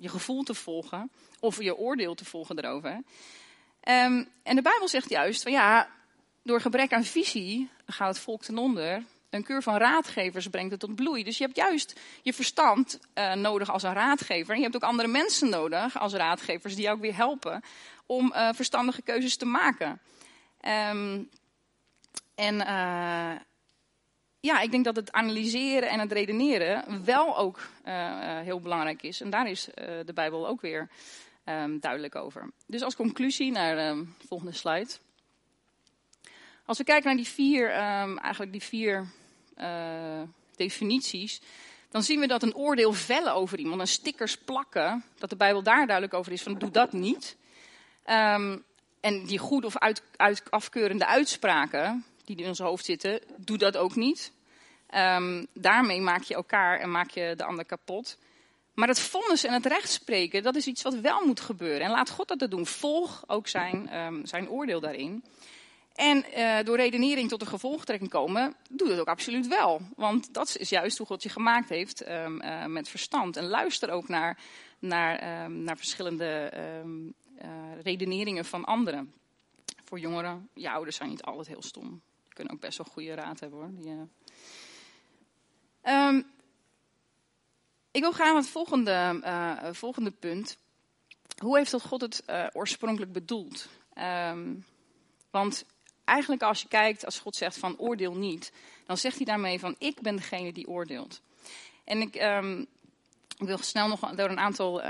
je 0.00 0.08
gevoel 0.08 0.42
te 0.42 0.54
volgen. 0.54 1.10
Of 1.40 1.62
je 1.62 1.76
oordeel 1.76 2.14
te 2.14 2.24
volgen 2.24 2.58
erover. 2.58 2.92
Um, 2.92 4.28
en 4.42 4.56
de 4.56 4.62
Bijbel 4.62 4.88
zegt 4.88 5.08
juist 5.08 5.42
van, 5.42 5.52
ja, 5.52 5.88
door 6.42 6.60
gebrek 6.60 6.92
aan 6.92 7.04
visie 7.04 7.68
gaat 7.86 8.08
het 8.08 8.18
volk 8.18 8.42
ten 8.42 8.58
onder. 8.58 9.04
Een 9.30 9.44
keur 9.44 9.62
van 9.62 9.76
raadgevers 9.76 10.48
brengt 10.48 10.70
het 10.70 10.80
tot 10.80 10.94
bloei. 10.94 11.24
Dus 11.24 11.38
je 11.38 11.44
hebt 11.44 11.56
juist 11.56 12.00
je 12.22 12.32
verstand 12.32 12.98
uh, 13.14 13.32
nodig 13.32 13.70
als 13.70 13.82
een 13.82 13.92
raadgever. 13.92 14.50
En 14.50 14.56
je 14.56 14.62
hebt 14.62 14.76
ook 14.76 14.90
andere 14.90 15.08
mensen 15.08 15.48
nodig 15.48 15.98
als 15.98 16.12
raadgevers 16.12 16.74
die 16.74 16.82
jou 16.82 16.96
ook 16.96 17.02
weer 17.02 17.16
helpen 17.16 17.62
om 18.06 18.32
uh, 18.34 18.48
verstandige 18.52 19.02
keuzes 19.02 19.36
te 19.36 19.44
maken. 19.44 20.00
Um, 20.90 21.28
en 22.34 22.54
uh, 22.54 23.32
ja, 24.40 24.60
ik 24.60 24.70
denk 24.70 24.84
dat 24.84 24.96
het 24.96 25.12
analyseren 25.12 25.88
en 25.88 26.00
het 26.00 26.12
redeneren 26.12 27.04
wel 27.04 27.38
ook 27.38 27.60
heel 28.42 28.60
belangrijk 28.60 29.02
is. 29.02 29.20
En 29.20 29.30
daar 29.30 29.48
is 29.48 29.68
de 30.04 30.12
Bijbel 30.14 30.46
ook 30.46 30.60
weer 30.60 30.88
um, 31.44 31.80
duidelijk 31.80 32.14
over. 32.14 32.50
Dus 32.66 32.82
als 32.82 32.96
conclusie 32.96 33.50
naar 33.50 33.76
de 33.76 34.06
volgende 34.26 34.52
slide. 34.52 34.90
Als 36.64 36.78
we 36.78 36.84
kijken 36.84 37.06
naar 37.06 37.16
die 37.16 37.28
vier, 37.28 37.70
um, 37.70 38.18
eigenlijk 38.18 38.52
die 38.52 38.62
vier 38.62 39.06
definities, 40.56 41.40
dan 41.88 42.02
zien 42.02 42.20
we 42.20 42.26
dat 42.26 42.42
een 42.42 42.54
oordeel 42.54 42.92
vellen 42.92 43.34
over 43.34 43.58
iemand, 43.58 43.80
een 43.80 43.86
stickers 43.86 44.38
plakken, 44.38 45.04
dat 45.18 45.30
de 45.30 45.36
Bijbel 45.36 45.62
daar 45.62 45.86
duidelijk 45.86 46.14
over 46.14 46.32
is 46.32 46.42
van 46.42 46.58
doe 46.58 46.70
dat 46.70 46.92
niet. 46.92 47.36
En 49.00 49.24
die 49.26 49.38
goed 49.38 49.64
of 49.64 49.78
uit, 49.78 50.02
afkeurende 50.50 51.06
uitspraken 51.06 52.04
die 52.24 52.36
in 52.36 52.46
ons 52.46 52.58
hoofd 52.58 52.84
zitten, 52.84 53.20
doe 53.36 53.58
dat 53.58 53.76
ook 53.76 53.94
niet. 53.94 54.32
Um, 54.94 55.46
daarmee 55.54 56.00
maak 56.00 56.22
je 56.22 56.34
elkaar 56.34 56.80
en 56.80 56.90
maak 56.90 57.10
je 57.10 57.34
de 57.36 57.44
ander 57.44 57.64
kapot. 57.64 58.18
Maar 58.74 58.88
het 58.88 58.98
vonnis 58.98 59.44
en 59.44 59.52
het 59.52 59.66
rechtspreken, 59.66 60.42
dat 60.42 60.56
is 60.56 60.66
iets 60.66 60.82
wat 60.82 60.94
wel 60.94 61.26
moet 61.26 61.40
gebeuren. 61.40 61.80
En 61.80 61.90
laat 61.90 62.10
God 62.10 62.38
dat 62.38 62.50
doen. 62.50 62.66
Volg 62.66 63.24
ook 63.26 63.48
zijn, 63.48 63.96
um, 63.96 64.26
zijn 64.26 64.48
oordeel 64.48 64.80
daarin. 64.80 65.24
En 65.94 66.24
uh, 66.36 66.58
door 66.64 66.76
redenering 66.76 67.28
tot 67.28 67.40
een 67.40 67.46
gevolgtrekking 67.46 68.10
komen, 68.10 68.54
doe 68.70 68.88
dat 68.88 68.98
ook 68.98 69.08
absoluut 69.08 69.48
wel. 69.48 69.80
Want 69.96 70.34
dat 70.34 70.56
is 70.56 70.68
juist 70.68 70.98
hoe 70.98 71.06
God 71.06 71.22
je 71.22 71.28
gemaakt 71.28 71.68
heeft 71.68 72.08
um, 72.08 72.42
uh, 72.42 72.66
met 72.66 72.88
verstand. 72.88 73.36
En 73.36 73.46
luister 73.46 73.90
ook 73.90 74.08
naar, 74.08 74.38
naar, 74.78 75.50
naar 75.50 75.76
verschillende 75.76 76.52
uh, 77.42 77.50
redeneringen 77.82 78.44
van 78.44 78.64
anderen. 78.64 79.12
Voor 79.84 79.98
jongeren, 79.98 80.48
je 80.54 80.70
ouders 80.70 80.96
zijn 80.96 81.08
niet 81.08 81.22
altijd 81.22 81.48
heel 81.48 81.62
stom. 81.62 82.02
Kunnen 82.40 82.58
ook 82.58 82.64
best 82.64 82.78
wel 82.78 82.86
goede 82.92 83.14
raad 83.14 83.40
hebben 83.40 83.58
hoor. 83.58 83.70
Die, 83.74 83.92
ik 87.90 88.00
wil 88.00 88.12
gaan 88.12 88.26
naar 88.26 88.36
het 88.36 88.48
volgende, 88.48 89.70
volgende 89.72 90.10
punt. 90.10 90.56
Hoe 91.38 91.56
heeft 91.56 91.70
dat 91.70 91.82
God 91.82 92.00
het 92.00 92.24
oorspronkelijk 92.52 93.12
bedoeld? 93.12 93.68
want 95.30 95.64
eigenlijk 96.04 96.42
als 96.42 96.62
je 96.62 96.68
kijkt, 96.68 97.04
als 97.04 97.18
God 97.18 97.36
zegt 97.36 97.58
van 97.58 97.78
oordeel 97.78 98.14
niet, 98.14 98.52
dan 98.86 98.96
zegt 98.96 99.16
hij 99.16 99.24
daarmee 99.24 99.58
van 99.58 99.74
ik 99.78 100.00
ben 100.00 100.16
degene 100.16 100.52
die 100.52 100.68
oordeelt. 100.68 101.20
En 101.84 102.00
ik, 102.00 102.14
ik 103.38 103.46
wil 103.46 103.58
snel 103.58 103.88
nog 103.88 104.14
door 104.14 104.30
een 104.30 104.38
aantal 104.38 104.82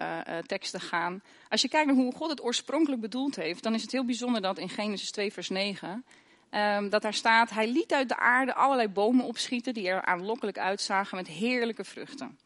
teksten 0.47 0.81
gaan. 0.81 1.23
Als 1.49 1.63
je 1.63 1.69
kijkt 1.69 1.87
naar 1.87 1.97
hoe 1.97 2.15
God 2.15 2.31
het 2.31 2.43
oorspronkelijk 2.43 3.01
bedoeld 3.01 3.37
heeft, 3.37 3.63
dan 3.63 3.75
is 3.75 3.83
het 3.83 3.93
heel 3.93 4.05
bijzonder 4.05 4.41
dat 4.41 4.59
in 4.59 4.69
Genesis 4.69 5.11
2 5.11 5.33
vers 5.33 5.49
9, 5.49 6.05
um, 6.51 6.89
dat 6.89 7.03
daar 7.03 7.15
staat, 7.15 7.51
hij 7.51 7.69
liet 7.69 7.93
uit 7.93 8.09
de 8.09 8.17
aarde 8.17 8.55
allerlei 8.55 8.89
bomen 8.89 9.25
opschieten 9.25 9.75
die 9.75 9.89
er 9.89 10.05
aanlokkelijk 10.05 10.59
uitzagen 10.59 11.17
met 11.17 11.27
heerlijke 11.27 11.85
vruchten. 11.85 12.39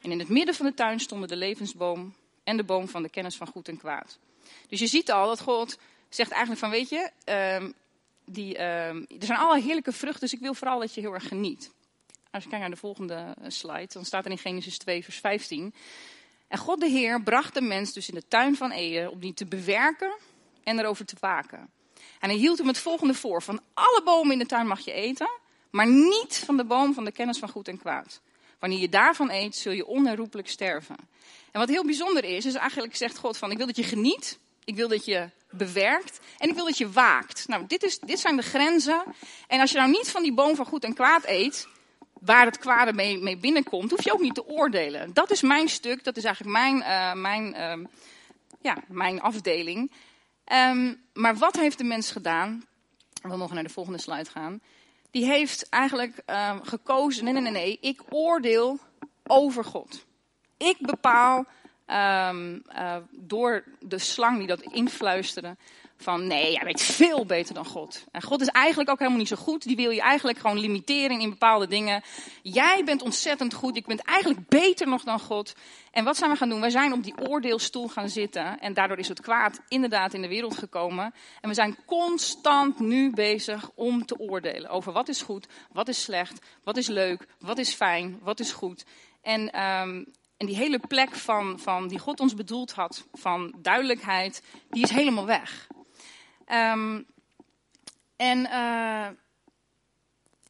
En 0.00 0.10
in 0.10 0.18
het 0.18 0.28
midden 0.28 0.54
van 0.54 0.66
de 0.66 0.74
tuin 0.74 1.00
stonden 1.00 1.28
de 1.28 1.36
levensboom 1.36 2.14
en 2.44 2.56
de 2.56 2.64
boom 2.64 2.88
van 2.88 3.02
de 3.02 3.08
kennis 3.08 3.36
van 3.36 3.46
goed 3.46 3.68
en 3.68 3.76
kwaad. 3.76 4.18
Dus 4.68 4.80
je 4.80 4.86
ziet 4.86 5.10
al 5.10 5.26
dat 5.26 5.40
God 5.40 5.78
zegt 6.08 6.30
eigenlijk 6.30 6.60
van, 6.60 6.70
weet 6.70 6.88
je, 6.88 7.10
um, 7.60 7.74
die, 8.24 8.54
uh, 8.54 8.88
er 8.88 9.06
zijn 9.18 9.38
alle 9.38 9.60
heerlijke 9.60 9.92
vruchten, 9.92 10.20
dus 10.20 10.32
ik 10.32 10.40
wil 10.40 10.54
vooral 10.54 10.80
dat 10.80 10.94
je 10.94 11.00
heel 11.00 11.14
erg 11.14 11.28
geniet. 11.28 11.70
Als 12.30 12.42
je 12.42 12.48
kijkt 12.48 12.64
naar 12.64 12.74
de 12.74 12.80
volgende 12.80 13.14
eh, 13.14 13.50
slide, 13.50 13.88
dan 13.92 14.04
staat 14.04 14.24
er 14.24 14.30
in 14.30 14.38
Genesis 14.38 14.78
2, 14.78 15.04
vers 15.04 15.18
15. 15.18 15.74
En 16.48 16.58
God 16.58 16.80
de 16.80 16.88
Heer 16.88 17.22
bracht 17.22 17.54
de 17.54 17.60
mens 17.60 17.92
dus 17.92 18.08
in 18.08 18.14
de 18.14 18.28
tuin 18.28 18.56
van 18.56 18.70
Eden 18.70 19.10
om 19.10 19.20
die 19.20 19.34
te 19.34 19.46
bewerken 19.46 20.12
en 20.62 20.78
erover 20.78 21.04
te 21.04 21.16
waken. 21.20 21.70
En 22.22 22.28
hij 22.28 22.38
hield 22.38 22.58
hem 22.58 22.66
het 22.66 22.78
volgende 22.78 23.14
voor: 23.14 23.42
van 23.42 23.60
alle 23.74 24.02
bomen 24.04 24.32
in 24.32 24.38
de 24.38 24.46
tuin 24.46 24.66
mag 24.66 24.80
je 24.80 24.92
eten, 24.92 25.30
maar 25.70 25.86
niet 25.86 26.42
van 26.44 26.56
de 26.56 26.64
boom 26.64 26.94
van 26.94 27.04
de 27.04 27.12
kennis 27.12 27.38
van 27.38 27.48
goed 27.48 27.68
en 27.68 27.78
kwaad. 27.78 28.20
Wanneer 28.58 28.78
je 28.78 28.88
daarvan 28.88 29.30
eet, 29.30 29.56
zul 29.56 29.72
je 29.72 29.86
onherroepelijk 29.86 30.48
sterven. 30.48 30.96
En 31.50 31.60
wat 31.60 31.68
heel 31.68 31.84
bijzonder 31.84 32.24
is, 32.24 32.46
is 32.46 32.54
eigenlijk 32.54 32.96
zegt 32.96 33.18
God 33.18 33.36
van, 33.36 33.50
ik 33.50 33.56
wil 33.56 33.66
dat 33.66 33.76
je 33.76 33.82
geniet, 33.82 34.38
ik 34.64 34.74
wil 34.74 34.88
dat 34.88 35.04
je 35.04 35.30
bewerkt 35.50 36.20
en 36.38 36.48
ik 36.48 36.54
wil 36.54 36.64
dat 36.64 36.78
je 36.78 36.90
waakt. 36.90 37.48
Nou, 37.48 37.66
dit, 37.66 37.82
is, 37.82 37.98
dit 37.98 38.18
zijn 38.18 38.36
de 38.36 38.42
grenzen. 38.42 39.02
En 39.46 39.60
als 39.60 39.70
je 39.70 39.78
nou 39.78 39.90
niet 39.90 40.10
van 40.10 40.22
die 40.22 40.34
boom 40.34 40.56
van 40.56 40.66
goed 40.66 40.84
en 40.84 40.94
kwaad 40.94 41.26
eet, 41.26 41.68
waar 42.12 42.46
het 42.46 42.58
kwade 42.58 42.92
mee, 42.92 43.18
mee 43.18 43.36
binnenkomt, 43.36 43.90
hoef 43.90 44.04
je 44.04 44.12
ook 44.12 44.20
niet 44.20 44.34
te 44.34 44.46
oordelen. 44.46 45.12
Dat 45.12 45.30
is 45.30 45.42
mijn 45.42 45.68
stuk, 45.68 46.04
dat 46.04 46.16
is 46.16 46.24
eigenlijk 46.24 46.56
mijn, 46.56 46.76
uh, 46.76 47.12
mijn, 47.12 47.54
uh, 47.80 47.86
ja, 48.60 48.76
mijn 48.88 49.20
afdeling. 49.20 49.90
Um, 50.52 51.04
maar 51.12 51.36
wat 51.36 51.56
heeft 51.56 51.78
de 51.78 51.84
mens 51.84 52.10
gedaan? 52.10 52.64
Wil 53.22 53.36
nog 53.36 53.52
naar 53.52 53.62
de 53.62 53.68
volgende 53.68 54.00
slide 54.00 54.30
gaan. 54.30 54.60
Die 55.10 55.24
heeft 55.24 55.68
eigenlijk 55.68 56.22
uh, 56.26 56.58
gekozen, 56.62 57.24
nee, 57.24 57.32
nee, 57.32 57.42
nee, 57.42 57.52
nee, 57.52 57.78
ik 57.80 58.00
oordeel 58.08 58.78
over 59.26 59.64
God. 59.64 60.04
Ik 60.56 60.76
bepaal 60.80 61.44
um, 61.86 62.62
uh, 62.74 62.96
door 63.10 63.64
de 63.80 63.98
slang 63.98 64.38
die 64.38 64.46
dat 64.46 64.60
influisterde. 64.60 65.56
Van 66.02 66.26
nee, 66.26 66.52
jij 66.52 66.64
weet 66.64 66.82
veel 66.82 67.26
beter 67.26 67.54
dan 67.54 67.64
God. 67.64 68.04
En 68.10 68.22
God 68.22 68.40
is 68.40 68.46
eigenlijk 68.46 68.90
ook 68.90 68.98
helemaal 68.98 69.18
niet 69.18 69.28
zo 69.28 69.36
goed. 69.36 69.62
Die 69.62 69.76
wil 69.76 69.90
je 69.90 70.00
eigenlijk 70.00 70.38
gewoon 70.38 70.58
limiteren 70.58 71.20
in 71.20 71.30
bepaalde 71.30 71.66
dingen. 71.66 72.02
Jij 72.42 72.82
bent 72.84 73.02
ontzettend 73.02 73.54
goed. 73.54 73.74
Je 73.74 73.82
bent 73.86 74.02
eigenlijk 74.02 74.48
beter 74.48 74.88
nog 74.88 75.02
dan 75.02 75.20
God. 75.20 75.54
En 75.90 76.04
wat 76.04 76.16
zijn 76.16 76.30
we 76.30 76.36
gaan 76.36 76.48
doen? 76.48 76.60
Wij 76.60 76.70
zijn 76.70 76.92
op 76.92 77.02
die 77.02 77.28
oordeelstoel 77.28 77.88
gaan 77.88 78.08
zitten. 78.08 78.58
En 78.58 78.74
daardoor 78.74 78.98
is 78.98 79.08
het 79.08 79.20
kwaad 79.20 79.60
inderdaad 79.68 80.14
in 80.14 80.22
de 80.22 80.28
wereld 80.28 80.58
gekomen. 80.58 81.14
En 81.40 81.48
we 81.48 81.54
zijn 81.54 81.76
constant 81.86 82.78
nu 82.78 83.10
bezig 83.10 83.70
om 83.74 84.06
te 84.06 84.18
oordelen 84.18 84.70
over 84.70 84.92
wat 84.92 85.08
is 85.08 85.22
goed, 85.22 85.46
wat 85.72 85.88
is 85.88 86.02
slecht, 86.02 86.46
wat 86.64 86.76
is 86.76 86.88
leuk, 86.88 87.26
wat 87.38 87.58
is 87.58 87.74
fijn, 87.74 88.18
wat 88.22 88.40
is 88.40 88.52
goed. 88.52 88.84
En 89.22 89.62
um, 89.62 90.06
en 90.42 90.48
die 90.48 90.56
hele 90.56 90.78
plek 90.78 91.14
van, 91.14 91.58
van 91.58 91.88
die 91.88 91.98
God 91.98 92.20
ons 92.20 92.34
bedoeld 92.34 92.72
had, 92.72 93.06
van 93.12 93.54
duidelijkheid, 93.58 94.42
die 94.70 94.82
is 94.82 94.90
helemaal 94.90 95.26
weg. 95.26 95.66
Um, 96.52 97.06
en 98.16 98.38
uh, 98.38 99.08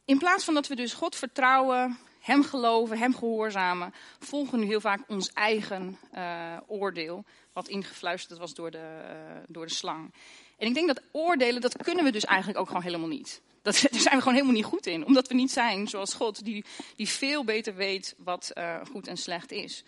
in 0.05 0.17
plaats 0.17 0.43
van 0.43 0.53
dat 0.53 0.67
we 0.67 0.75
dus 0.75 0.93
God 0.93 1.15
vertrouwen, 1.15 1.99
Hem 2.19 2.43
geloven, 2.43 2.97
Hem 2.97 3.15
gehoorzamen, 3.15 3.93
volgen 4.19 4.51
we 4.51 4.63
nu 4.63 4.69
heel 4.69 4.81
vaak 4.81 5.01
ons 5.07 5.33
eigen 5.33 5.97
uh, 6.15 6.57
oordeel, 6.67 7.25
wat 7.53 7.67
ingefluisterd 7.67 8.39
was 8.39 8.53
door 8.53 8.71
de, 8.71 9.01
uh, 9.03 9.43
door 9.47 9.65
de 9.65 9.73
slang. 9.73 10.13
En 10.57 10.67
ik 10.67 10.73
denk 10.73 10.87
dat 10.87 11.01
oordelen, 11.11 11.61
dat 11.61 11.83
kunnen 11.83 12.03
we 12.03 12.11
dus 12.11 12.25
eigenlijk 12.25 12.59
ook 12.59 12.67
gewoon 12.67 12.83
helemaal 12.83 13.07
niet. 13.07 13.41
Dat, 13.61 13.81
daar 13.91 14.01
zijn 14.01 14.15
we 14.15 14.21
gewoon 14.21 14.33
helemaal 14.33 14.55
niet 14.55 14.65
goed 14.65 14.85
in. 14.85 15.05
Omdat 15.05 15.27
we 15.27 15.33
niet 15.33 15.51
zijn 15.51 15.87
zoals 15.87 16.13
God, 16.13 16.45
die, 16.45 16.65
die 16.95 17.09
veel 17.09 17.43
beter 17.43 17.75
weet 17.75 18.15
wat 18.17 18.51
goed 18.91 19.07
en 19.07 19.17
slecht 19.17 19.51
is. 19.51 19.83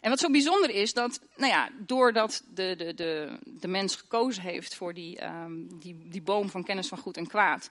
En 0.00 0.10
wat 0.10 0.18
zo 0.18 0.30
bijzonder 0.30 0.70
is, 0.70 0.92
dat 0.92 1.20
nou 1.36 1.52
ja, 1.52 1.70
doordat 1.78 2.42
de, 2.54 2.74
de, 2.76 2.94
de, 2.94 3.38
de 3.44 3.68
mens 3.68 3.96
gekozen 3.96 4.42
heeft 4.42 4.74
voor 4.74 4.94
die, 4.94 5.18
ehm, 5.18 5.52
die, 5.74 6.08
die 6.08 6.22
boom 6.22 6.50
van 6.50 6.64
kennis 6.64 6.88
van 6.88 6.98
goed 6.98 7.16
en 7.16 7.26
kwaad, 7.26 7.70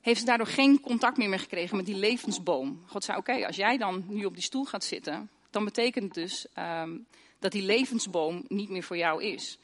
heeft 0.00 0.20
ze 0.20 0.26
daardoor 0.26 0.46
geen 0.46 0.80
contact 0.80 1.16
meer, 1.16 1.28
meer 1.28 1.38
gekregen 1.38 1.76
met 1.76 1.86
die 1.86 1.96
levensboom. 1.96 2.82
God 2.86 3.04
zei, 3.04 3.18
oké, 3.18 3.46
als 3.46 3.56
jij 3.56 3.76
dan 3.76 4.04
nu 4.08 4.24
op 4.24 4.34
die 4.34 4.42
stoel 4.42 4.64
gaat 4.64 4.84
zitten, 4.84 5.30
dan 5.50 5.64
betekent 5.64 6.04
het 6.04 6.14
dus 6.14 6.46
ehm, 6.54 6.96
dat 7.38 7.52
die 7.52 7.62
levensboom 7.62 8.44
niet 8.48 8.68
meer 8.68 8.82
voor 8.82 8.96
jou 8.96 9.22
is. 9.22 9.58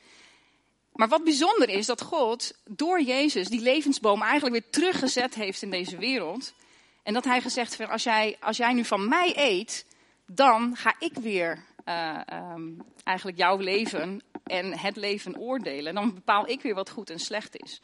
Maar 0.93 1.09
wat 1.09 1.25
bijzonder 1.25 1.69
is, 1.69 1.87
dat 1.87 2.01
God 2.03 2.53
door 2.65 3.03
Jezus 3.03 3.49
die 3.49 3.61
levensboom 3.61 4.23
eigenlijk 4.23 4.53
weer 4.53 4.71
teruggezet 4.71 5.35
heeft 5.35 5.63
in 5.63 5.71
deze 5.71 5.97
wereld. 5.97 6.55
En 7.03 7.15
dat 7.15 7.25
hij 7.25 7.41
gezegd 7.41 7.79
heeft, 7.79 7.91
als 7.91 8.03
jij, 8.03 8.37
als 8.41 8.57
jij 8.57 8.73
nu 8.73 8.85
van 8.85 9.09
mij 9.09 9.33
eet, 9.37 9.87
dan 10.27 10.77
ga 10.77 10.95
ik 10.99 11.13
weer 11.15 11.65
uh, 11.85 12.21
um, 12.33 12.83
eigenlijk 13.05 13.39
jouw 13.39 13.57
leven 13.57 14.23
en 14.45 14.79
het 14.79 14.97
leven 14.97 15.39
oordelen. 15.39 15.95
Dan 15.95 16.15
bepaal 16.15 16.49
ik 16.49 16.63
weer 16.63 16.75
wat 16.75 16.91
goed 16.91 17.11
en 17.11 17.19
slecht 17.19 17.63
is. 17.63 17.81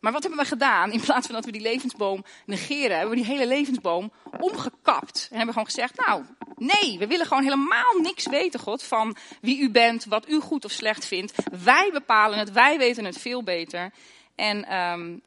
Maar 0.00 0.12
wat 0.12 0.22
hebben 0.22 0.40
we 0.40 0.46
gedaan? 0.46 0.92
In 0.92 1.00
plaats 1.00 1.26
van 1.26 1.34
dat 1.34 1.44
we 1.44 1.52
die 1.52 1.60
levensboom 1.60 2.24
negeren, 2.46 2.96
hebben 2.98 3.16
we 3.16 3.22
die 3.22 3.32
hele 3.32 3.46
levensboom 3.46 4.12
omgekapt. 4.38 5.28
En 5.30 5.36
hebben 5.36 5.46
we 5.46 5.52
gewoon 5.52 5.64
gezegd, 5.64 6.06
nou, 6.06 6.24
nee, 6.56 6.98
we 6.98 7.06
willen 7.06 7.26
gewoon 7.26 7.42
helemaal 7.42 7.98
niks 8.02 8.26
weten, 8.26 8.60
God, 8.60 8.82
van 8.82 9.16
wie 9.40 9.60
u 9.60 9.70
bent, 9.70 10.04
wat 10.04 10.28
u 10.28 10.40
goed 10.40 10.64
of 10.64 10.70
slecht 10.70 11.06
vindt. 11.06 11.32
Wij 11.64 11.90
bepalen 11.92 12.38
het, 12.38 12.52
wij 12.52 12.78
weten 12.78 13.04
het 13.04 13.18
veel 13.18 13.42
beter. 13.42 13.92
En, 14.34 14.76
um, 14.76 15.22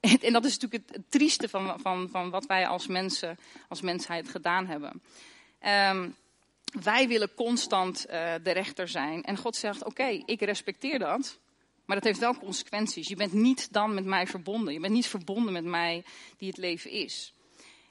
en 0.26 0.32
dat 0.32 0.44
is 0.44 0.58
natuurlijk 0.58 0.90
het 0.92 1.10
trieste 1.10 1.48
van, 1.48 1.80
van, 1.80 2.08
van 2.10 2.30
wat 2.30 2.46
wij 2.46 2.66
als 2.66 2.86
mensen, 2.86 3.38
als 3.68 3.80
mensheid 3.80 4.28
gedaan 4.28 4.66
hebben. 4.66 5.02
Um, 5.90 6.16
wij 6.82 7.08
willen 7.08 7.34
constant 7.34 8.06
uh, 8.06 8.34
de 8.42 8.50
rechter 8.50 8.88
zijn. 8.88 9.22
En 9.22 9.36
God 9.36 9.56
zegt, 9.56 9.84
oké, 9.84 10.22
ik 10.24 10.40
respecteer 10.40 10.98
dat. 10.98 11.38
Maar 11.84 11.96
dat 11.96 12.06
heeft 12.06 12.18
wel 12.18 12.38
consequenties. 12.38 13.08
Je 13.08 13.16
bent 13.16 13.32
niet 13.32 13.72
dan 13.72 13.94
met 13.94 14.04
mij 14.04 14.26
verbonden. 14.26 14.72
Je 14.72 14.80
bent 14.80 14.92
niet 14.92 15.06
verbonden 15.06 15.52
met 15.52 15.64
mij 15.64 16.04
die 16.36 16.48
het 16.48 16.56
leven 16.56 16.90
is. 16.90 17.32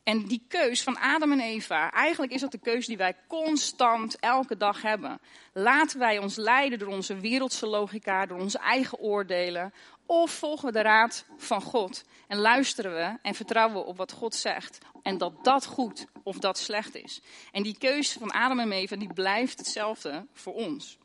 En 0.04 0.26
die 0.26 0.46
keus 0.48 0.84
van 0.84 0.98
Adam 0.98 1.32
en 1.32 1.40
Eva, 1.40 1.92
eigenlijk 1.92 2.32
is 2.32 2.42
dat 2.42 2.52
de 2.52 2.60
keus 2.60 2.86
die 2.86 2.98
wij 2.98 3.16
constant 3.28 4.20
elke 4.20 4.58
dag 4.58 4.82
hebben. 4.82 5.20
Laten 5.54 6.00
wij 6.00 6.18
ons 6.18 6.36
leiden 6.36 6.80
door 6.80 6.88
onze 6.88 7.20
wereldse 7.20 7.68
logica, 7.68 8.26
door 8.26 8.40
onze 8.40 8.58
eigen 8.58 9.00
oordelen, 9.00 9.74
of 10.08 10.32
volgen 10.32 10.66
we 10.66 10.72
de 10.72 10.82
raad 10.82 11.26
van 11.38 11.62
God 11.62 12.04
en 12.28 12.38
luisteren 12.38 12.94
we 12.94 13.18
en 13.22 13.36
vertrouwen 13.36 13.76
we 13.76 13.84
op 13.84 13.98
wat 13.98 14.12
God 14.12 14.36
zegt 14.36 14.78
en 15.02 15.18
dat 15.18 15.44
dat 15.44 15.66
goed 15.66 16.06
of 16.24 16.38
dat 16.38 16.58
slecht 16.58 16.96
is. 16.96 17.22
En 17.52 17.64
die 17.64 17.78
keuze 17.78 18.20
van 18.20 18.32
Adam 18.32 18.60
en 18.60 18.72
Eva 18.72 18.96
die 18.96 19.14
blijft 19.14 19.58
hetzelfde 19.58 20.26
voor 20.34 20.54
ons. 20.54 20.98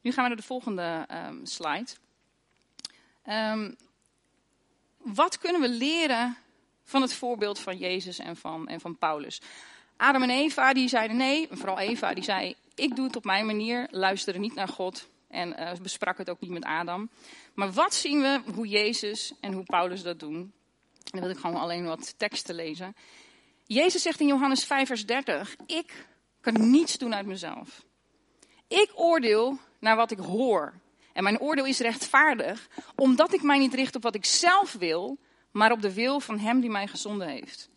Nu 0.00 0.12
gaan 0.12 0.22
we 0.22 0.28
naar 0.28 0.38
de 0.38 0.46
volgende 0.46 1.06
um, 1.28 1.46
slide. 1.46 1.90
Um, 3.26 3.76
wat 4.96 5.38
kunnen 5.38 5.60
we 5.60 5.68
leren 5.68 6.36
van 6.84 7.02
het 7.02 7.12
voorbeeld 7.12 7.58
van 7.58 7.76
Jezus 7.76 8.18
en 8.18 8.36
van, 8.36 8.68
en 8.68 8.80
van 8.80 8.98
Paulus? 8.98 9.40
Adam 9.96 10.22
en 10.22 10.30
Eva 10.30 10.72
die 10.72 10.88
zeiden 10.88 11.16
nee, 11.16 11.48
vooral 11.50 11.78
Eva 11.78 12.14
die 12.14 12.24
zei 12.24 12.56
ik 12.78 12.96
doe 12.96 13.06
het 13.06 13.16
op 13.16 13.24
mijn 13.24 13.46
manier, 13.46 13.88
luisteren 13.90 14.40
niet 14.40 14.54
naar 14.54 14.68
God 14.68 15.08
en 15.28 15.60
uh, 15.60 15.72
besprak 15.82 16.18
het 16.18 16.30
ook 16.30 16.40
niet 16.40 16.50
met 16.50 16.64
Adam. 16.64 17.10
Maar 17.54 17.72
wat 17.72 17.94
zien 17.94 18.20
we 18.20 18.40
hoe 18.54 18.66
Jezus 18.66 19.32
en 19.40 19.52
hoe 19.52 19.64
Paulus 19.64 20.02
dat 20.02 20.20
doen? 20.20 20.52
Dan 21.04 21.20
wil 21.20 21.30
ik 21.30 21.38
gewoon 21.38 21.60
alleen 21.60 21.84
wat 21.84 22.14
teksten 22.18 22.54
lezen. 22.54 22.96
Jezus 23.66 24.02
zegt 24.02 24.20
in 24.20 24.26
Johannes 24.26 24.64
5, 24.64 24.86
vers 24.86 25.06
30: 25.06 25.56
Ik 25.66 26.06
kan 26.40 26.70
niets 26.70 26.98
doen 26.98 27.14
uit 27.14 27.26
mezelf. 27.26 27.84
Ik 28.68 28.90
oordeel 28.94 29.58
naar 29.78 29.96
wat 29.96 30.10
ik 30.10 30.18
hoor. 30.18 30.74
En 31.12 31.22
mijn 31.22 31.40
oordeel 31.40 31.66
is 31.66 31.78
rechtvaardig, 31.78 32.68
omdat 32.96 33.32
ik 33.32 33.42
mij 33.42 33.58
niet 33.58 33.74
richt 33.74 33.96
op 33.96 34.02
wat 34.02 34.14
ik 34.14 34.24
zelf 34.24 34.72
wil, 34.72 35.18
maar 35.50 35.72
op 35.72 35.82
de 35.82 35.94
wil 35.94 36.20
van 36.20 36.38
Hem 36.38 36.60
die 36.60 36.70
mij 36.70 36.86
gezonden 36.86 37.28
heeft. 37.28 37.70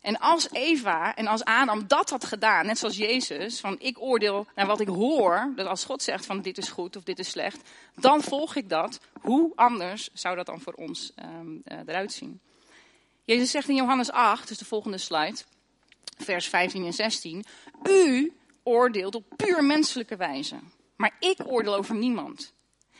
En 0.00 0.18
als 0.18 0.50
Eva 0.50 1.14
en 1.14 1.26
als 1.26 1.44
Adam 1.44 1.88
dat 1.88 2.10
had 2.10 2.24
gedaan, 2.24 2.66
net 2.66 2.78
zoals 2.78 2.96
Jezus, 2.96 3.60
van 3.60 3.76
ik 3.78 4.00
oordeel 4.00 4.46
naar 4.54 4.66
wat 4.66 4.80
ik 4.80 4.88
hoor, 4.88 5.52
dat 5.56 5.66
als 5.66 5.84
God 5.84 6.02
zegt 6.02 6.26
van 6.26 6.42
dit 6.42 6.58
is 6.58 6.68
goed 6.68 6.96
of 6.96 7.02
dit 7.02 7.18
is 7.18 7.30
slecht, 7.30 7.68
dan 7.94 8.22
volg 8.22 8.54
ik 8.54 8.68
dat. 8.68 9.00
Hoe 9.20 9.52
anders 9.54 10.10
zou 10.12 10.36
dat 10.36 10.46
dan 10.46 10.60
voor 10.60 10.72
ons 10.72 11.12
um, 11.22 11.62
eruit 11.64 12.12
zien? 12.12 12.40
Jezus 13.24 13.50
zegt 13.50 13.68
in 13.68 13.74
Johannes 13.74 14.10
8, 14.10 14.48
dus 14.48 14.58
de 14.58 14.64
volgende 14.64 14.98
slide, 14.98 15.36
vers 16.18 16.46
15 16.46 16.84
en 16.84 16.92
16, 16.92 17.44
u 17.82 18.32
oordeelt 18.62 19.14
op 19.14 19.24
puur 19.36 19.64
menselijke 19.64 20.16
wijze, 20.16 20.56
maar 20.96 21.16
ik 21.18 21.38
oordeel 21.44 21.74
over 21.74 21.94
niemand. 21.94 22.52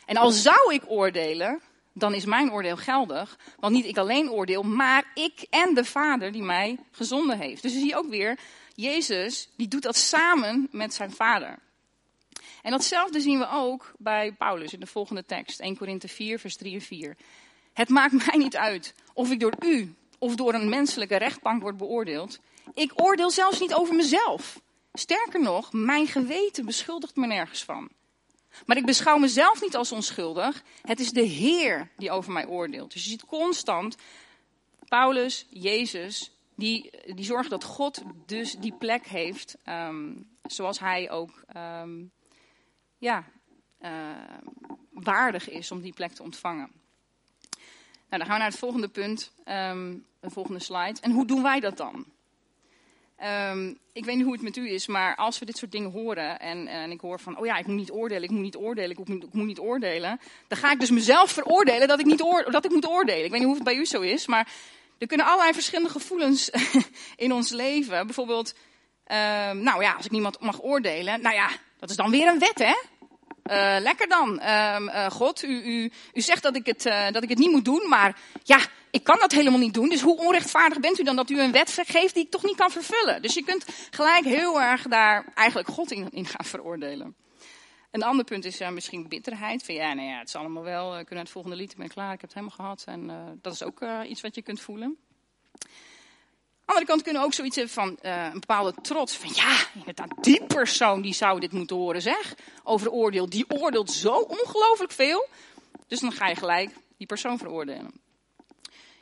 En 0.07 0.17
al 0.17 0.31
zou 0.31 0.75
ik 0.75 0.83
oordelen, 0.87 1.61
dan 1.93 2.15
is 2.15 2.25
mijn 2.25 2.53
oordeel 2.53 2.77
geldig. 2.77 3.39
Want 3.59 3.75
niet 3.75 3.85
ik 3.85 3.99
alleen 3.99 4.31
oordeel, 4.31 4.63
maar 4.63 5.11
ik 5.15 5.47
en 5.51 5.75
de 5.75 5.85
Vader 5.85 6.33
die 6.33 6.43
mij 6.43 6.79
gezonden 6.91 7.39
heeft. 7.39 7.63
Dus 7.63 7.73
zie 7.73 7.87
je 7.87 7.97
ook 7.97 8.09
weer, 8.09 8.39
Jezus 8.75 9.49
die 9.57 9.69
doet 9.69 9.83
dat 9.83 9.97
samen 9.97 10.69
met 10.71 10.95
zijn 10.95 11.13
Vader. 11.13 11.59
En 12.63 12.71
datzelfde 12.71 13.21
zien 13.21 13.39
we 13.39 13.49
ook 13.51 13.93
bij 13.99 14.33
Paulus 14.33 14.73
in 14.73 14.81
de 14.81 14.87
volgende 14.87 15.25
tekst, 15.25 15.61
1 15.61 15.77
Korinthe 15.77 16.09
4, 16.09 16.39
vers 16.39 16.57
3 16.57 16.75
en 16.75 16.81
4. 16.81 17.17
Het 17.73 17.89
maakt 17.89 18.27
mij 18.27 18.37
niet 18.37 18.57
uit 18.57 18.95
of 19.15 19.31
ik 19.31 19.41
door 19.41 19.55
u 19.65 19.95
of 20.19 20.35
door 20.35 20.55
een 20.55 20.69
menselijke 20.69 21.17
rechtbank 21.17 21.63
word 21.63 21.77
beoordeeld. 21.77 22.39
Ik 22.75 22.93
oordeel 22.95 23.31
zelfs 23.31 23.61
niet 23.61 23.75
over 23.75 23.95
mezelf. 23.95 24.61
Sterker 24.93 25.43
nog, 25.43 25.73
mijn 25.73 26.07
geweten 26.07 26.65
beschuldigt 26.65 27.17
me 27.17 27.27
nergens 27.27 27.65
van. 27.65 27.89
Maar 28.67 28.77
ik 28.77 28.87
beschouw 28.87 29.19
mezelf 29.19 29.61
niet 29.61 29.77
als 29.77 29.93
onschuldig. 29.93 30.63
Het 30.83 31.01
is 31.01 31.11
de 31.11 31.23
Heer 31.23 31.89
die 31.97 32.11
over 32.11 32.33
mij 32.33 32.47
oordeelt. 32.47 32.93
Dus 32.93 33.05
je 33.05 33.11
ziet 33.11 33.25
constant 33.25 33.97
Paulus, 34.89 35.47
Jezus, 35.51 36.33
die, 36.55 36.91
die 37.15 37.25
zorgen 37.25 37.51
dat 37.51 37.65
God 37.65 38.03
dus 38.27 38.53
die 38.53 38.75
plek 38.79 39.07
heeft 39.07 39.57
um, 39.69 40.29
zoals 40.43 40.79
hij 40.79 41.11
ook 41.11 41.45
um, 41.57 42.11
ja, 42.99 43.25
uh, 43.81 43.91
waardig 44.91 45.49
is 45.49 45.71
om 45.71 45.81
die 45.81 45.93
plek 45.93 46.13
te 46.13 46.23
ontvangen. 46.23 46.71
Nou, 48.09 48.23
dan 48.23 48.27
gaan 48.27 48.31
we 48.31 48.43
naar 48.43 48.51
het 48.51 48.59
volgende 48.59 48.89
punt, 48.89 49.33
um, 49.45 50.07
de 50.21 50.31
volgende 50.31 50.61
slide. 50.61 51.01
En 51.01 51.11
hoe 51.11 51.27
doen 51.27 51.43
wij 51.43 51.61
dat 51.61 51.77
dan? 51.77 52.07
Um, 53.25 53.79
ik 53.93 54.05
weet 54.05 54.17
niet 54.17 54.25
hoe 54.25 54.33
het 54.33 54.43
met 54.43 54.57
u 54.57 54.71
is, 54.71 54.87
maar 54.87 55.17
als 55.17 55.39
we 55.39 55.45
dit 55.45 55.57
soort 55.57 55.73
dingen 55.73 55.91
horen 55.91 56.41
en, 56.41 56.67
en 56.67 56.91
ik 56.91 57.01
hoor 57.01 57.21
van, 57.21 57.39
oh 57.39 57.47
ja, 57.47 57.57
ik 57.57 57.67
moet 57.67 57.77
niet 57.77 57.91
oordelen, 57.91 58.23
ik 58.23 58.31
moet 58.31 58.41
niet 58.41 58.57
oordelen, 58.57 58.91
ik 58.91 59.09
moet, 59.09 59.23
ik 59.25 59.33
moet 59.33 59.47
niet 59.47 59.59
oordelen, 59.59 60.21
dan 60.49 60.59
ga 60.59 60.73
ik 60.73 60.81
dus 60.81 60.91
mezelf 60.91 61.31
veroordelen 61.31 61.89
dat 61.89 62.01
ik, 62.01 62.07
niet 62.07 62.25
dat 62.51 62.65
ik 62.65 62.71
moet 62.71 62.89
oordelen. 62.89 63.25
Ik 63.25 63.31
weet 63.31 63.39
niet 63.39 63.49
hoe 63.49 63.55
het 63.55 63.65
bij 63.65 63.77
u 63.77 63.85
zo 63.85 64.01
is, 64.01 64.27
maar 64.27 64.49
er 64.99 65.07
kunnen 65.07 65.27
allerlei 65.27 65.53
verschillende 65.53 65.91
gevoelens 65.91 66.51
in 67.17 67.33
ons 67.33 67.51
leven. 67.51 68.07
Bijvoorbeeld, 68.07 68.55
um, 69.07 69.63
nou 69.63 69.83
ja, 69.83 69.93
als 69.93 70.05
ik 70.05 70.11
niemand 70.11 70.41
mag 70.41 70.63
oordelen, 70.63 71.21
nou 71.21 71.35
ja, 71.35 71.49
dat 71.79 71.91
is 71.91 71.97
dan 71.97 72.11
weer 72.11 72.29
een 72.29 72.39
wet, 72.39 72.59
hè? 72.59 72.75
Uh, 73.51 73.83
lekker 73.83 74.09
dan. 74.09 74.29
Um, 74.29 74.89
uh, 74.89 75.07
God, 75.11 75.43
u, 75.43 75.63
u, 75.63 75.93
u 76.13 76.21
zegt 76.21 76.43
dat 76.43 76.57
ik, 76.57 76.67
het, 76.67 76.87
uh, 76.87 77.11
dat 77.11 77.23
ik 77.23 77.29
het 77.29 77.39
niet 77.39 77.51
moet 77.51 77.65
doen, 77.65 77.89
maar 77.89 78.17
ja, 78.43 78.59
ik 78.91 79.05
kan 79.05 79.19
dat 79.19 79.33
helemaal 79.33 79.59
niet 79.59 79.75
doen. 79.75 79.89
Dus 79.89 80.01
hoe 80.01 80.19
onrechtvaardig 80.19 80.81
bent 80.81 80.99
u 80.99 81.03
dan 81.03 81.17
dat 81.17 81.31
u 81.31 81.41
een 81.41 81.53
wet 81.53 81.79
geeft 81.87 82.15
die 82.15 82.25
ik 82.25 82.31
toch 82.31 82.45
niet 82.45 82.57
kan 82.57 82.71
vervullen? 82.71 83.23
Dus 83.23 83.35
je 83.35 83.45
kunt 83.45 83.65
gelijk 83.91 84.25
heel 84.25 84.61
erg 84.61 84.83
daar 84.83 85.33
eigenlijk 85.35 85.69
God 85.69 85.91
in, 85.91 86.27
gaan 86.27 86.45
veroordelen. 86.45 87.17
Een 87.91 88.03
ander 88.03 88.25
punt 88.25 88.45
is 88.45 88.61
uh, 88.61 88.71
misschien 88.71 89.09
bitterheid. 89.09 89.65
Van 89.65 89.75
ja, 89.75 89.95
nou 89.95 90.09
ja, 90.09 90.19
het 90.19 90.29
is 90.29 90.37
allemaal 90.37 90.63
wel. 90.63 90.99
Uh, 90.99 91.05
kunnen 91.05 91.25
het 91.25 91.33
volgende 91.33 91.57
lied, 91.57 91.71
ik 91.71 91.77
ben 91.77 91.89
klaar, 91.89 92.13
ik 92.13 92.21
heb 92.21 92.31
het 92.31 92.39
helemaal 92.39 92.57
gehad. 92.57 92.83
En 92.87 93.09
uh, 93.09 93.17
dat 93.43 93.53
is 93.53 93.63
ook 93.63 93.85
iets 94.09 94.21
wat 94.21 94.35
je 94.35 94.43
kunt 94.43 94.61
voelen. 94.61 94.87
Aan 94.89 96.77
de 96.77 96.87
andere 96.87 96.87
kant 96.87 97.03
kunnen 97.03 97.21
we 97.21 97.27
ook 97.27 97.35
zoiets 97.35 97.57
hebben 97.57 97.75
van 97.75 97.99
een 98.01 98.41
bepaalde 98.41 98.75
trots. 98.83 99.17
Van 99.17 99.31
ja, 99.35 99.59
inderdaad, 99.75 100.25
die 100.25 100.45
persoon 100.45 101.03
die 101.03 101.15
zou 101.15 101.41
dit 101.41 101.53
moeten 101.53 101.77
horen, 101.77 102.03
zeg. 102.03 102.35
Over 102.63 102.87
de 102.87 102.93
oordeel. 102.93 103.29
Die 103.29 103.45
oordeelt 103.49 103.93
zo 103.93 104.15
ongelooflijk 104.15 104.93
veel. 104.93 105.29
Dus 105.87 106.01
dan 106.01 106.13
ga 106.13 106.29
je 106.29 106.37
gelijk 106.37 106.71
die 106.97 107.07
persoon 107.07 107.39
veroordelen. 107.39 108.01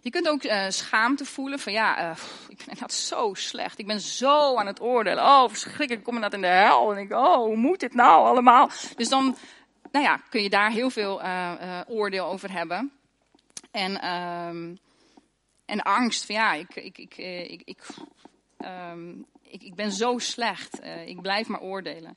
Je 0.00 0.10
kunt 0.10 0.28
ook 0.28 0.44
uh, 0.44 0.64
schaamte 0.68 1.24
voelen 1.24 1.58
van 1.58 1.72
ja, 1.72 2.10
uh, 2.10 2.16
ik 2.48 2.56
ben 2.56 2.66
inderdaad 2.66 2.92
zo 2.92 3.34
slecht. 3.34 3.78
Ik 3.78 3.86
ben 3.86 4.00
zo 4.00 4.56
aan 4.56 4.66
het 4.66 4.80
oordelen. 4.80 5.24
Oh, 5.24 5.48
verschrikkelijk, 5.48 5.92
ik 5.92 6.02
kom 6.02 6.14
inderdaad 6.14 6.40
in 6.40 6.46
de 6.46 6.54
hel. 6.54 6.92
En 6.92 6.98
ik, 6.98 7.12
oh, 7.12 7.36
hoe 7.36 7.56
moet 7.56 7.80
dit 7.80 7.94
nou 7.94 8.26
allemaal? 8.26 8.70
Dus 8.96 9.08
dan, 9.08 9.36
nou 9.92 10.04
ja, 10.04 10.16
kun 10.16 10.42
je 10.42 10.50
daar 10.50 10.70
heel 10.70 10.90
veel 10.90 11.22
uh, 11.22 11.80
oordeel 11.86 12.26
over 12.26 12.52
hebben. 12.52 12.92
En, 13.70 14.12
um, 14.12 14.78
en 15.66 15.82
angst 15.82 16.24
van 16.24 16.34
ja, 16.34 16.52
ik, 16.52 16.74
ik, 16.74 16.98
ik, 16.98 17.62
ik, 17.64 17.84
um, 18.90 19.26
ik, 19.42 19.62
ik 19.62 19.74
ben 19.74 19.92
zo 19.92 20.18
slecht. 20.18 20.80
ik 21.06 21.22
blijf 21.22 21.48
maar 21.48 21.60
oordelen. 21.60 22.16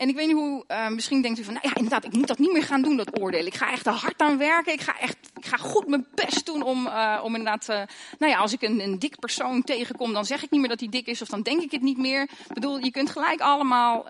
En 0.00 0.08
ik 0.08 0.14
weet 0.14 0.26
niet 0.26 0.36
hoe, 0.36 0.64
uh, 0.68 0.88
misschien 0.88 1.22
denkt 1.22 1.38
u 1.38 1.44
van, 1.44 1.52
nou 1.52 1.68
ja, 1.68 1.74
inderdaad, 1.74 2.04
ik 2.04 2.12
moet 2.12 2.26
dat 2.26 2.38
niet 2.38 2.52
meer 2.52 2.62
gaan 2.62 2.82
doen, 2.82 2.96
dat 2.96 3.20
oordelen. 3.20 3.46
Ik 3.46 3.54
ga 3.54 3.72
echt 3.72 3.86
er 3.86 3.92
hard 3.92 4.20
aan 4.20 4.38
werken. 4.38 4.72
Ik 4.72 4.80
ga 4.80 4.98
echt 4.98 5.16
ik 5.36 5.46
ga 5.46 5.56
goed 5.56 5.86
mijn 5.86 6.06
best 6.14 6.46
doen 6.46 6.62
om, 6.62 6.86
uh, 6.86 7.20
om 7.22 7.34
inderdaad, 7.34 7.68
uh, 7.68 7.76
nou 8.18 8.32
ja, 8.32 8.38
als 8.38 8.52
ik 8.52 8.62
een, 8.62 8.80
een 8.80 8.98
dik 8.98 9.18
persoon 9.18 9.62
tegenkom, 9.62 10.12
dan 10.12 10.24
zeg 10.24 10.42
ik 10.42 10.50
niet 10.50 10.60
meer 10.60 10.68
dat 10.68 10.80
hij 10.80 10.88
dik 10.88 11.06
is 11.06 11.22
of 11.22 11.28
dan 11.28 11.42
denk 11.42 11.62
ik 11.62 11.70
het 11.70 11.82
niet 11.82 11.98
meer. 11.98 12.22
Ik 12.22 12.54
bedoel, 12.54 12.78
je 12.78 12.90
kunt 12.90 13.10
gelijk 13.10 13.40
allemaal 13.40 14.04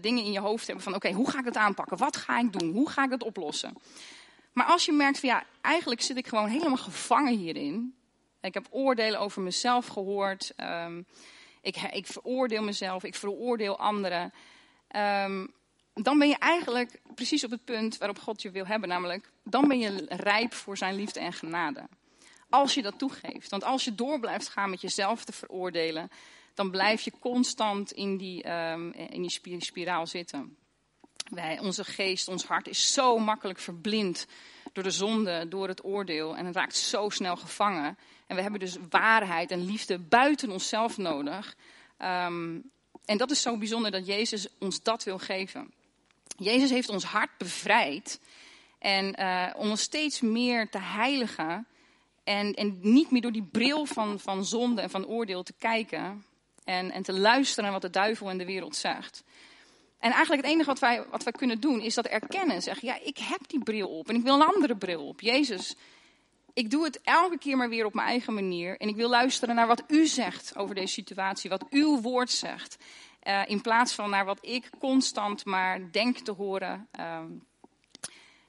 dingen 0.00 0.24
in 0.24 0.32
je 0.32 0.40
hoofd 0.40 0.66
hebben 0.66 0.84
van, 0.84 0.94
oké, 0.94 1.12
hoe 1.12 1.30
ga 1.30 1.38
ik 1.38 1.44
het 1.44 1.56
aanpakken? 1.56 1.96
Wat 1.96 2.16
ga 2.16 2.38
ik 2.38 2.58
doen? 2.58 2.72
Hoe 2.72 2.90
ga 2.90 3.04
ik 3.04 3.10
het 3.10 3.22
oplossen? 3.22 3.74
Maar 4.52 4.66
als 4.66 4.84
je 4.84 4.92
merkt 4.92 5.20
van, 5.20 5.28
ja, 5.28 5.44
eigenlijk 5.60 6.00
zit 6.00 6.16
ik 6.16 6.26
gewoon 6.26 6.48
helemaal 6.48 6.76
gevangen 6.76 7.36
hierin. 7.36 7.94
Ik 8.40 8.54
heb 8.54 8.66
oordelen 8.70 9.20
over 9.20 9.42
mezelf 9.42 9.86
gehoord. 9.86 10.52
Um, 10.56 11.06
ik, 11.62 11.76
ik 11.76 12.06
veroordeel 12.06 12.62
mezelf, 12.62 13.04
ik 13.04 13.14
veroordeel 13.14 13.78
anderen. 13.78 14.32
Um, 14.96 15.54
dan 15.94 16.18
ben 16.18 16.28
je 16.28 16.38
eigenlijk 16.38 17.00
precies 17.14 17.44
op 17.44 17.50
het 17.50 17.64
punt 17.64 17.98
waarop 17.98 18.18
God 18.18 18.42
je 18.42 18.50
wil 18.50 18.66
hebben. 18.66 18.88
Namelijk, 18.88 19.30
dan 19.42 19.68
ben 19.68 19.78
je 19.78 20.04
rijp 20.08 20.54
voor 20.54 20.76
zijn 20.76 20.94
liefde 20.94 21.20
en 21.20 21.32
genade. 21.32 21.88
Als 22.50 22.74
je 22.74 22.82
dat 22.82 22.98
toegeeft. 22.98 23.50
Want 23.50 23.64
als 23.64 23.84
je 23.84 23.94
door 23.94 24.20
blijft 24.20 24.48
gaan 24.48 24.70
met 24.70 24.80
jezelf 24.80 25.24
te 25.24 25.32
veroordelen, 25.32 26.10
dan 26.54 26.70
blijf 26.70 27.00
je 27.00 27.12
constant 27.20 27.92
in 27.92 28.16
die, 28.16 28.50
um, 28.50 28.92
in 28.92 29.22
die 29.22 29.62
spiraal 29.64 30.06
zitten. 30.06 30.56
Wij, 31.30 31.58
onze 31.58 31.84
geest, 31.84 32.28
ons 32.28 32.44
hart 32.44 32.68
is 32.68 32.92
zo 32.92 33.18
makkelijk 33.18 33.58
verblind 33.58 34.26
door 34.72 34.84
de 34.84 34.90
zonde, 34.90 35.48
door 35.48 35.68
het 35.68 35.84
oordeel. 35.84 36.36
En 36.36 36.46
het 36.46 36.56
raakt 36.56 36.76
zo 36.76 37.08
snel 37.08 37.36
gevangen. 37.36 37.98
En 38.26 38.36
we 38.36 38.42
hebben 38.42 38.60
dus 38.60 38.76
waarheid 38.90 39.50
en 39.50 39.64
liefde 39.64 39.98
buiten 39.98 40.50
onszelf 40.50 40.96
nodig. 40.96 41.56
Um, 41.98 42.70
en 43.06 43.16
dat 43.16 43.30
is 43.30 43.42
zo 43.42 43.56
bijzonder 43.56 43.90
dat 43.90 44.06
Jezus 44.06 44.46
ons 44.58 44.82
dat 44.82 45.04
wil 45.04 45.18
geven. 45.18 45.72
Jezus 46.36 46.70
heeft 46.70 46.88
ons 46.88 47.04
hart 47.04 47.30
bevrijd. 47.38 48.20
En 48.78 49.20
uh, 49.20 49.50
om 49.56 49.70
ons 49.70 49.80
steeds 49.80 50.20
meer 50.20 50.68
te 50.68 50.78
heiligen. 50.78 51.66
En, 52.24 52.54
en 52.54 52.78
niet 52.80 53.10
meer 53.10 53.20
door 53.20 53.32
die 53.32 53.48
bril 53.52 53.84
van, 53.84 54.20
van 54.20 54.44
zonde 54.44 54.80
en 54.80 54.90
van 54.90 55.06
oordeel 55.06 55.42
te 55.42 55.54
kijken. 55.58 56.24
En, 56.64 56.90
en 56.90 57.02
te 57.02 57.12
luisteren 57.12 57.64
naar 57.64 57.72
wat 57.72 57.82
de 57.82 57.98
duivel 57.98 58.30
en 58.30 58.38
de 58.38 58.44
wereld 58.44 58.76
zegt. 58.76 59.22
En 59.98 60.10
eigenlijk 60.10 60.42
het 60.42 60.52
enige 60.52 60.68
wat 60.68 60.78
wij, 60.78 61.04
wat 61.10 61.22
wij 61.22 61.32
kunnen 61.32 61.60
doen 61.60 61.80
is 61.80 61.94
dat 61.94 62.06
erkennen. 62.06 62.62
Zeggen, 62.62 62.88
ja, 62.88 62.98
ik 63.02 63.18
heb 63.18 63.40
die 63.46 63.62
bril 63.62 63.88
op 63.88 64.08
en 64.08 64.14
ik 64.14 64.22
wil 64.22 64.34
een 64.34 64.54
andere 64.54 64.76
bril 64.76 65.06
op. 65.06 65.20
Jezus, 65.20 65.74
ik 66.56 66.70
doe 66.70 66.84
het 66.84 67.00
elke 67.02 67.38
keer 67.38 67.56
maar 67.56 67.68
weer 67.68 67.84
op 67.84 67.94
mijn 67.94 68.08
eigen 68.08 68.34
manier. 68.34 68.76
En 68.76 68.88
ik 68.88 68.96
wil 68.96 69.08
luisteren 69.08 69.54
naar 69.54 69.66
wat 69.66 69.82
u 69.88 70.06
zegt 70.06 70.56
over 70.56 70.74
deze 70.74 70.92
situatie, 70.92 71.50
wat 71.50 71.66
uw 71.70 72.00
woord 72.00 72.30
zegt. 72.30 72.76
Uh, 73.22 73.42
in 73.46 73.60
plaats 73.60 73.94
van 73.94 74.10
naar 74.10 74.24
wat 74.24 74.38
ik 74.40 74.70
constant 74.78 75.44
maar 75.44 75.92
denk 75.92 76.18
te 76.18 76.32
horen. 76.32 76.88
Um, 77.00 77.46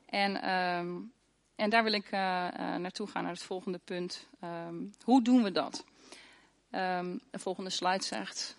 en, 0.06 0.50
um, 0.56 1.12
en 1.56 1.70
daar 1.70 1.84
wil 1.84 1.94
ik 1.94 2.06
uh, 2.06 2.20
uh, 2.20 2.76
naartoe 2.76 3.08
gaan, 3.08 3.24
naar 3.24 3.32
het 3.32 3.44
volgende 3.44 3.80
punt. 3.84 4.28
Um, 4.44 4.92
hoe 5.04 5.22
doen 5.22 5.44
we 5.44 5.52
dat? 5.52 5.84
de 6.70 7.40
volgende 7.40 7.70
slide 7.70 8.04
zegt. 8.04 8.56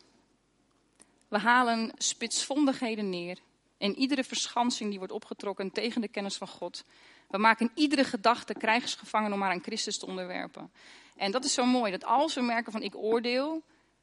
We 1.29 1.39
halen 1.39 1.93
spitsvondigheden 1.97 3.11
neer. 3.11 3.39
En 3.79 3.97
iedere 3.97 4.25
verschansing 4.25 4.91
die 4.91 4.99
wordt 4.99 5.13
opgetrokken 5.13 5.73
tegen 5.73 6.01
de 6.01 6.09
kennis 6.09 6.37
van 6.37 6.49
God. 6.49 6.85
We 7.29 7.39
maken 7.39 7.71
iedere 7.75 8.05
gedachte 8.05 8.55
krijgsgevangen 8.55 9.33
om 9.33 9.39
maar 9.39 9.51
aan 9.51 9.63
Christus 9.63 9.99
te 9.99 10.07
onderwerpen. 10.07 10.71
En 11.17 11.31
dat 11.31 11.45
is 11.45 11.55
zo 11.55 11.65
mooi, 11.65 11.91
dat 11.91 12.05
als 12.05 12.35
we 12.35 12.41
merken 12.41 12.73
van 12.73 12.83
ik 12.83 12.97
oordeel, 12.97 13.63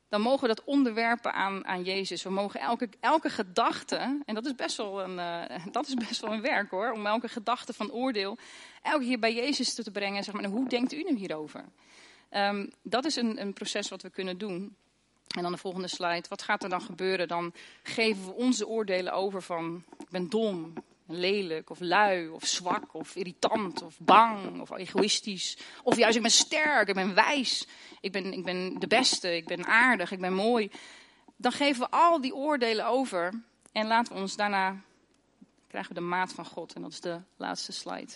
dan 0.09 0.21
mogen 0.21 0.41
we 0.41 0.55
dat 0.55 0.63
onderwerpen 0.63 1.33
aan, 1.33 1.65
aan 1.65 1.83
Jezus. 1.83 2.23
We 2.23 2.29
mogen 2.29 2.59
elke, 2.59 2.89
elke 2.99 3.29
gedachte, 3.29 4.21
en 4.25 4.35
dat 4.35 4.45
is, 4.45 4.55
best 4.55 4.77
wel 4.77 5.01
een, 5.01 5.17
uh, 5.51 5.65
dat 5.71 5.87
is 5.87 5.93
best 5.93 6.21
wel 6.21 6.33
een 6.33 6.41
werk 6.41 6.69
hoor, 6.69 6.91
om 6.91 7.05
elke 7.05 7.27
gedachte 7.27 7.73
van 7.73 7.91
oordeel 7.91 8.37
elke 8.81 9.05
keer 9.05 9.19
bij 9.19 9.33
Jezus 9.33 9.73
te 9.73 9.91
brengen. 9.91 10.23
Zeg 10.23 10.33
maar, 10.33 10.45
hoe 10.45 10.69
denkt 10.69 10.93
u 10.93 11.03
nu 11.03 11.15
hierover? 11.15 11.65
Um, 12.31 12.71
dat 12.81 13.05
is 13.05 13.15
een, 13.15 13.41
een 13.41 13.53
proces 13.53 13.89
wat 13.89 14.01
we 14.01 14.09
kunnen 14.09 14.37
doen. 14.37 14.75
En 15.35 15.41
dan 15.41 15.51
de 15.51 15.57
volgende 15.57 15.87
slide. 15.87 16.25
Wat 16.29 16.41
gaat 16.41 16.63
er 16.63 16.69
dan 16.69 16.81
gebeuren? 16.81 17.27
Dan 17.27 17.53
geven 17.83 18.25
we 18.25 18.33
onze 18.33 18.67
oordelen 18.67 19.13
over 19.13 19.41
van 19.41 19.83
ik 19.99 20.09
ben 20.09 20.29
dom, 20.29 20.73
lelijk 21.07 21.69
of 21.69 21.79
lui 21.79 22.27
of 22.27 22.45
zwak 22.45 22.93
of 22.93 23.15
irritant 23.15 23.81
of 23.81 23.99
bang 23.99 24.61
of 24.61 24.71
egoïstisch. 24.71 25.57
Of 25.83 25.97
juist 25.97 26.15
ik 26.15 26.21
ben 26.21 26.31
sterk, 26.31 26.87
ik 26.87 26.95
ben 26.95 27.13
wijs, 27.13 27.67
ik 28.01 28.11
ben, 28.11 28.33
ik 28.33 28.43
ben 28.43 28.79
de 28.79 28.87
beste, 28.87 29.35
ik 29.35 29.45
ben 29.45 29.65
aardig, 29.65 30.11
ik 30.11 30.19
ben 30.19 30.33
mooi. 30.33 30.71
Dan 31.35 31.51
geven 31.51 31.81
we 31.81 31.89
al 31.89 32.21
die 32.21 32.35
oordelen 32.35 32.85
over 32.85 33.43
en 33.71 33.87
laten 33.87 34.13
we 34.13 34.19
ons 34.19 34.35
daarna, 34.35 34.81
krijgen 35.67 35.93
we 35.93 35.99
de 35.99 36.05
maat 36.05 36.33
van 36.33 36.45
God. 36.45 36.73
En 36.73 36.81
dat 36.81 36.91
is 36.91 37.01
de 37.01 37.21
laatste 37.37 37.71
slide. 37.71 38.11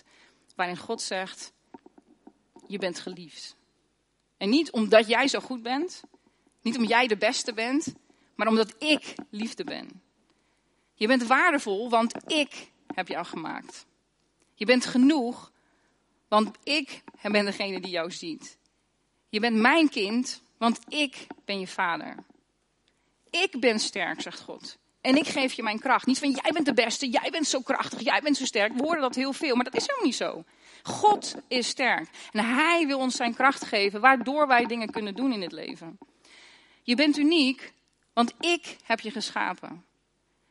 Waarin 0.54 0.76
God 0.76 1.02
zegt, 1.02 1.52
je 2.66 2.78
bent 2.78 2.98
geliefd. 2.98 3.56
En 4.36 4.48
niet 4.48 4.70
omdat 4.70 5.08
jij 5.08 5.28
zo 5.28 5.40
goed 5.40 5.62
bent, 5.62 6.02
niet 6.62 6.76
omdat 6.76 6.90
jij 6.90 7.06
de 7.06 7.16
beste 7.16 7.52
bent, 7.52 7.94
maar 8.34 8.48
omdat 8.48 8.74
ik 8.78 9.14
liefde 9.30 9.64
ben. 9.64 10.02
Je 10.94 11.06
bent 11.06 11.26
waardevol, 11.26 11.90
want 11.90 12.32
ik 12.32 12.70
heb 12.94 13.08
jou 13.08 13.26
gemaakt. 13.26 13.86
Je 14.54 14.64
bent 14.64 14.86
genoeg, 14.86 15.52
want 16.28 16.50
ik 16.62 17.02
ben 17.22 17.44
degene 17.44 17.80
die 17.80 17.90
jou 17.90 18.10
ziet. 18.10 18.58
Je 19.28 19.40
bent 19.40 19.56
mijn 19.56 19.88
kind, 19.88 20.42
want 20.58 20.80
ik 20.88 21.26
ben 21.44 21.60
je 21.60 21.66
vader. 21.66 22.14
Ik 23.30 23.60
ben 23.60 23.78
sterk, 23.78 24.20
zegt 24.20 24.40
God. 24.40 24.78
En 25.00 25.16
ik 25.16 25.26
geef 25.26 25.52
je 25.52 25.62
mijn 25.62 25.78
kracht. 25.78 26.06
Niet 26.06 26.18
van 26.18 26.30
jij 26.30 26.52
bent 26.52 26.66
de 26.66 26.74
beste, 26.74 27.08
jij 27.08 27.30
bent 27.30 27.46
zo 27.46 27.60
krachtig, 27.60 28.00
jij 28.00 28.20
bent 28.20 28.36
zo 28.36 28.44
sterk. 28.44 28.72
We 28.72 28.82
horen 28.82 29.00
dat 29.00 29.14
heel 29.14 29.32
veel, 29.32 29.54
maar 29.54 29.64
dat 29.64 29.76
is 29.76 29.86
helemaal 29.86 30.06
niet 30.06 30.14
zo. 30.14 30.44
God 30.82 31.34
is 31.48 31.68
sterk. 31.68 32.08
En 32.32 32.44
hij 32.44 32.86
wil 32.86 32.98
ons 32.98 33.16
zijn 33.16 33.34
kracht 33.34 33.64
geven, 33.64 34.00
waardoor 34.00 34.46
wij 34.46 34.66
dingen 34.66 34.90
kunnen 34.90 35.14
doen 35.14 35.32
in 35.32 35.42
het 35.42 35.52
leven. 35.52 35.98
Je 36.82 36.94
bent 36.94 37.16
uniek, 37.16 37.72
want 38.12 38.34
ik 38.40 38.76
heb 38.84 39.00
je 39.00 39.10
geschapen. 39.10 39.84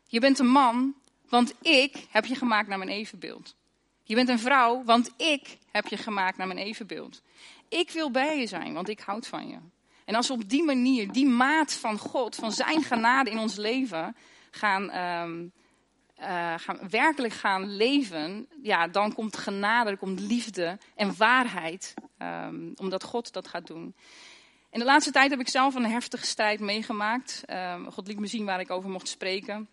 Je 0.07 0.19
bent 0.19 0.39
een 0.39 0.47
man, 0.47 0.95
want 1.29 1.53
ik 1.61 2.07
heb 2.09 2.25
je 2.25 2.35
gemaakt 2.35 2.67
naar 2.67 2.77
mijn 2.77 2.89
evenbeeld. 2.89 3.55
Je 4.03 4.15
bent 4.15 4.29
een 4.29 4.39
vrouw, 4.39 4.83
want 4.83 5.11
ik 5.17 5.57
heb 5.71 5.87
je 5.87 5.97
gemaakt 5.97 6.37
naar 6.37 6.47
mijn 6.47 6.59
evenbeeld. 6.59 7.21
Ik 7.67 7.91
wil 7.91 8.11
bij 8.11 8.39
je 8.39 8.47
zijn, 8.47 8.73
want 8.73 8.89
ik 8.89 8.99
houd 8.99 9.27
van 9.27 9.47
je. 9.47 9.57
En 10.05 10.15
als 10.15 10.27
we 10.27 10.33
op 10.33 10.49
die 10.49 10.63
manier, 10.63 11.11
die 11.11 11.25
maat 11.25 11.73
van 11.73 11.97
God, 11.97 12.35
van 12.35 12.51
zijn 12.51 12.83
genade 12.83 13.29
in 13.29 13.37
ons 13.37 13.55
leven 13.55 14.15
gaan, 14.51 14.95
um, 14.95 15.51
uh, 16.19 16.53
gaan 16.57 16.89
werkelijk 16.89 17.33
gaan 17.33 17.75
leven, 17.75 18.47
ja, 18.61 18.87
dan 18.87 19.13
komt 19.13 19.37
genade, 19.37 19.89
er 19.89 19.97
komt 19.97 20.19
liefde 20.19 20.77
en 20.95 21.17
waarheid, 21.17 21.93
um, 22.17 22.73
omdat 22.75 23.03
God 23.03 23.33
dat 23.33 23.47
gaat 23.47 23.67
doen. 23.67 23.95
In 24.71 24.79
de 24.79 24.85
laatste 24.85 25.11
tijd 25.11 25.31
heb 25.31 25.39
ik 25.39 25.49
zelf 25.49 25.75
een 25.75 25.85
heftige 25.85 26.25
strijd 26.25 26.59
meegemaakt. 26.59 27.43
Um, 27.49 27.91
God 27.91 28.07
liet 28.07 28.19
me 28.19 28.27
zien 28.27 28.45
waar 28.45 28.59
ik 28.59 28.71
over 28.71 28.89
mocht 28.89 29.07
spreken 29.07 29.69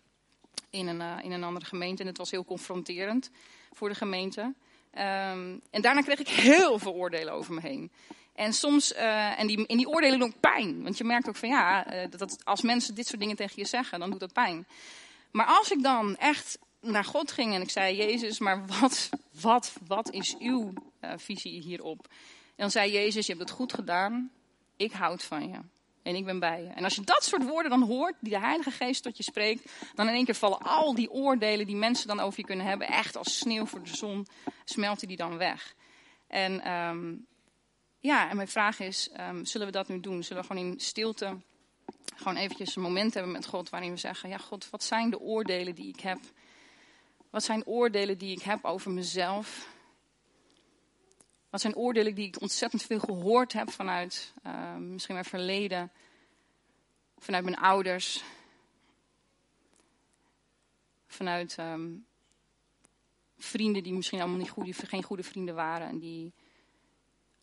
in 0.69 0.87
een, 0.87 0.99
uh, 0.99 1.17
in 1.21 1.31
een 1.31 1.43
andere 1.43 1.65
gemeente. 1.65 2.01
En 2.01 2.07
het 2.07 2.17
was 2.17 2.31
heel 2.31 2.45
confronterend 2.45 3.29
voor 3.73 3.89
de 3.89 3.95
gemeente. 3.95 4.41
Um, 4.41 5.61
en 5.69 5.81
daarna 5.81 6.01
kreeg 6.01 6.19
ik 6.19 6.27
heel 6.27 6.79
veel 6.79 6.93
oordelen 6.93 7.33
over 7.33 7.53
me 7.53 7.61
heen. 7.61 7.91
En 8.35 8.53
soms, 8.53 8.93
uh, 8.93 9.39
en 9.39 9.47
die, 9.47 9.65
in 9.65 9.77
die 9.77 9.87
oordelen 9.87 10.19
doen 10.19 10.33
pijn. 10.39 10.83
Want 10.83 10.97
je 10.97 11.03
merkt 11.03 11.27
ook 11.27 11.35
van 11.35 11.49
ja, 11.49 11.93
uh, 11.93 12.11
dat 12.17 12.45
als 12.45 12.61
mensen 12.61 12.95
dit 12.95 13.07
soort 13.07 13.19
dingen 13.19 13.35
tegen 13.35 13.53
je 13.55 13.65
zeggen, 13.65 13.99
dan 13.99 14.09
doet 14.09 14.19
dat 14.19 14.33
pijn. 14.33 14.67
Maar 15.31 15.45
als 15.45 15.71
ik 15.71 15.83
dan 15.83 16.17
echt 16.17 16.59
naar 16.81 17.05
God 17.05 17.31
ging 17.31 17.53
en 17.53 17.61
ik 17.61 17.69
zei, 17.69 17.95
Jezus, 17.95 18.39
maar 18.39 18.65
wat, 18.65 19.09
wat, 19.41 19.73
wat 19.87 20.11
is 20.11 20.37
uw 20.39 20.73
visie 21.15 21.61
hierop? 21.61 22.07
En 22.47 22.63
dan 22.63 22.71
zei 22.71 22.91
Jezus, 22.91 23.25
je 23.25 23.33
hebt 23.33 23.49
het 23.49 23.57
goed 23.57 23.73
gedaan, 23.73 24.31
ik 24.77 24.91
houd 24.91 25.23
van 25.23 25.47
je. 25.47 25.59
En 26.07 26.15
ik 26.15 26.25
ben 26.25 26.39
bij 26.39 26.61
je. 26.61 26.67
En 26.67 26.83
als 26.83 26.95
je 26.95 27.01
dat 27.01 27.23
soort 27.23 27.43
woorden 27.43 27.71
dan 27.71 27.81
hoort, 27.81 28.15
die 28.19 28.33
de 28.33 28.39
Heilige 28.39 28.71
Geest 28.71 29.03
tot 29.03 29.17
je 29.17 29.23
spreekt, 29.23 29.71
dan 29.95 30.07
in 30.07 30.13
één 30.13 30.25
keer 30.25 30.35
vallen 30.35 30.59
al 30.59 30.95
die 30.95 31.11
oordelen 31.11 31.65
die 31.65 31.75
mensen 31.75 32.07
dan 32.07 32.19
over 32.19 32.39
je 32.39 32.45
kunnen 32.45 32.65
hebben, 32.65 32.87
echt 32.87 33.17
als 33.17 33.37
sneeuw 33.37 33.65
voor 33.65 33.83
de 33.83 33.95
zon, 33.95 34.27
smelten 34.65 35.07
die 35.07 35.17
dan 35.17 35.37
weg. 35.37 35.75
En 36.27 36.71
um, 36.71 37.25
ja, 37.99 38.29
en 38.29 38.35
mijn 38.35 38.47
vraag 38.47 38.79
is, 38.79 39.09
um, 39.19 39.45
zullen 39.45 39.67
we 39.67 39.73
dat 39.73 39.87
nu 39.87 39.99
doen? 39.99 40.23
Zullen 40.23 40.41
we 40.41 40.47
gewoon 40.47 40.65
in 40.65 40.79
stilte 40.79 41.37
gewoon 42.15 42.35
eventjes 42.35 42.75
een 42.75 42.81
moment 42.81 43.13
hebben 43.13 43.31
met 43.31 43.45
God 43.45 43.69
waarin 43.69 43.91
we 43.91 43.97
zeggen, 43.97 44.29
ja 44.29 44.37
God, 44.37 44.69
wat 44.69 44.83
zijn 44.83 45.09
de 45.09 45.19
oordelen 45.19 45.75
die 45.75 45.87
ik 45.87 45.99
heb? 45.99 46.19
Wat 47.29 47.43
zijn 47.43 47.65
oordelen 47.65 48.17
die 48.17 48.31
ik 48.31 48.41
heb 48.41 48.65
over 48.65 48.91
mezelf? 48.91 49.67
Wat 51.49 51.61
zijn 51.61 51.75
oordelen 51.75 52.15
die 52.15 52.27
ik 52.27 52.41
ontzettend 52.41 52.83
veel 52.83 52.99
gehoord 52.99 53.53
heb 53.53 53.71
vanuit 53.71 54.33
uh, 54.45 54.75
misschien 54.75 55.13
mijn 55.13 55.25
verleden, 55.25 55.91
vanuit 57.17 57.43
mijn 57.43 57.57
ouders, 57.57 58.23
vanuit 61.07 61.57
um, 61.57 62.05
vrienden 63.37 63.83
die 63.83 63.93
misschien 63.93 64.19
allemaal 64.19 64.37
niet 64.37 64.49
goede, 64.49 64.73
geen 64.73 65.03
goede 65.03 65.23
vrienden 65.23 65.55
waren 65.55 65.87
en 65.87 65.99
die 65.99 66.33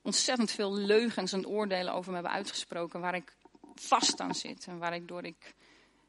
ontzettend 0.03 0.51
veel 0.51 0.75
leugens 0.75 1.33
en 1.33 1.47
oordelen 1.47 1.93
over 1.93 2.09
me 2.09 2.15
hebben 2.15 2.35
uitgesproken 2.35 3.01
waar 3.01 3.15
ik 3.15 3.37
vast 3.75 4.21
aan 4.21 4.35
zit 4.35 4.67
en 4.67 4.79
waar 4.79 4.95
ik 4.95 5.09
door 5.09 5.25
ik 5.25 5.55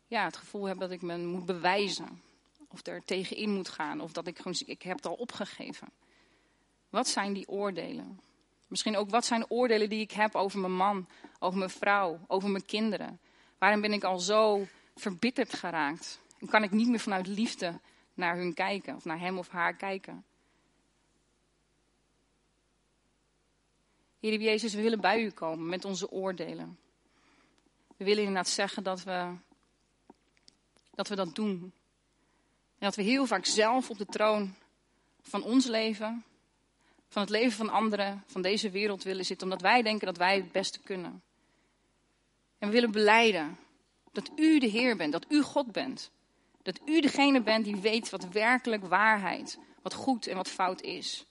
ja, 0.07 0.23
het 0.23 0.37
gevoel 0.37 0.65
heb 0.65 0.79
dat 0.79 0.91
ik 0.91 1.01
me 1.01 1.17
moet 1.17 1.45
bewijzen 1.45 2.21
of 2.67 2.85
er 2.85 3.03
tegenin 3.05 3.53
moet 3.53 3.69
gaan 3.69 4.01
of 4.01 4.11
dat 4.11 4.27
ik 4.27 4.37
gewoon 4.37 4.55
ik 4.65 4.81
heb 4.81 4.95
het 4.95 5.05
al 5.05 5.13
opgegeven. 5.13 5.87
Wat 6.95 7.07
zijn 7.07 7.33
die 7.33 7.47
oordelen? 7.47 8.19
Misschien 8.67 8.97
ook 8.97 9.09
wat 9.09 9.25
zijn 9.25 9.49
oordelen 9.49 9.89
die 9.89 9.99
ik 9.99 10.11
heb 10.11 10.35
over 10.35 10.59
mijn 10.59 10.75
man, 10.75 11.07
over 11.39 11.57
mijn 11.57 11.69
vrouw, 11.69 12.19
over 12.27 12.49
mijn 12.49 12.65
kinderen? 12.65 13.19
Waarom 13.57 13.81
ben 13.81 13.93
ik 13.93 14.03
al 14.03 14.19
zo 14.19 14.67
verbitterd 14.95 15.53
geraakt? 15.53 16.19
En 16.39 16.47
kan 16.47 16.63
ik 16.63 16.71
niet 16.71 16.87
meer 16.87 16.99
vanuit 16.99 17.27
liefde 17.27 17.79
naar 18.13 18.35
hun 18.35 18.53
kijken 18.53 18.95
of 18.95 19.05
naar 19.05 19.19
hem 19.19 19.37
of 19.37 19.49
haar 19.49 19.73
kijken? 19.73 20.25
Heer 24.19 24.41
Jezus, 24.41 24.73
we 24.73 24.81
willen 24.81 25.01
bij 25.01 25.23
u 25.23 25.29
komen 25.29 25.69
met 25.69 25.85
onze 25.85 26.11
oordelen. 26.11 26.77
We 27.97 28.05
willen 28.05 28.23
inderdaad 28.23 28.49
zeggen 28.49 28.83
dat 28.83 29.03
we 29.03 29.33
dat, 30.91 31.07
we 31.07 31.15
dat 31.15 31.35
doen. 31.35 31.73
En 32.77 32.85
dat 32.85 32.95
we 32.95 33.01
heel 33.01 33.25
vaak 33.25 33.45
zelf 33.45 33.89
op 33.89 33.97
de 33.97 34.05
troon 34.05 34.55
van 35.21 35.43
ons 35.43 35.65
leven, 35.65 36.25
van 37.07 37.21
het 37.21 37.31
leven 37.31 37.57
van 37.57 37.69
anderen, 37.69 38.23
van 38.27 38.41
deze 38.41 38.69
wereld 38.69 39.03
willen 39.03 39.25
zitten, 39.25 39.47
omdat 39.47 39.61
wij 39.61 39.81
denken 39.81 40.05
dat 40.05 40.17
wij 40.17 40.35
het 40.35 40.51
beste 40.51 40.79
kunnen. 40.79 41.23
En 42.57 42.67
we 42.67 42.73
willen 42.73 42.91
beleiden 42.91 43.57
dat 44.11 44.31
u 44.35 44.59
de 44.59 44.67
Heer 44.67 44.97
bent, 44.97 45.11
dat 45.11 45.25
u 45.29 45.41
God 45.41 45.71
bent. 45.71 46.11
Dat 46.61 46.79
u 46.85 47.01
degene 47.01 47.41
bent 47.41 47.65
die 47.65 47.75
weet 47.75 48.09
wat 48.09 48.29
werkelijk 48.29 48.85
waarheid, 48.85 49.59
wat 49.81 49.93
goed 49.93 50.27
en 50.27 50.35
wat 50.35 50.49
fout 50.49 50.81
is. 50.81 51.25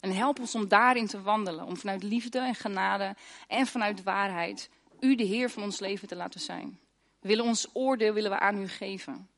En 0.00 0.12
help 0.14 0.40
ons 0.40 0.54
om 0.54 0.68
daarin 0.68 1.06
te 1.06 1.22
wandelen, 1.22 1.64
om 1.64 1.76
vanuit 1.76 2.02
liefde 2.02 2.38
en 2.38 2.54
genade 2.54 3.16
en 3.48 3.66
vanuit 3.66 4.02
waarheid 4.02 4.70
u 5.00 5.14
de 5.14 5.24
Heer 5.24 5.50
van 5.50 5.62
ons 5.62 5.78
leven 5.78 6.08
te 6.08 6.16
laten 6.16 6.40
zijn. 6.40 6.78
We 7.20 7.28
willen 7.28 7.44
ons 7.44 7.68
oordeel 7.72 8.12
willen 8.12 8.30
we 8.30 8.38
aan 8.38 8.58
u 8.58 8.68
geven. 8.68 9.28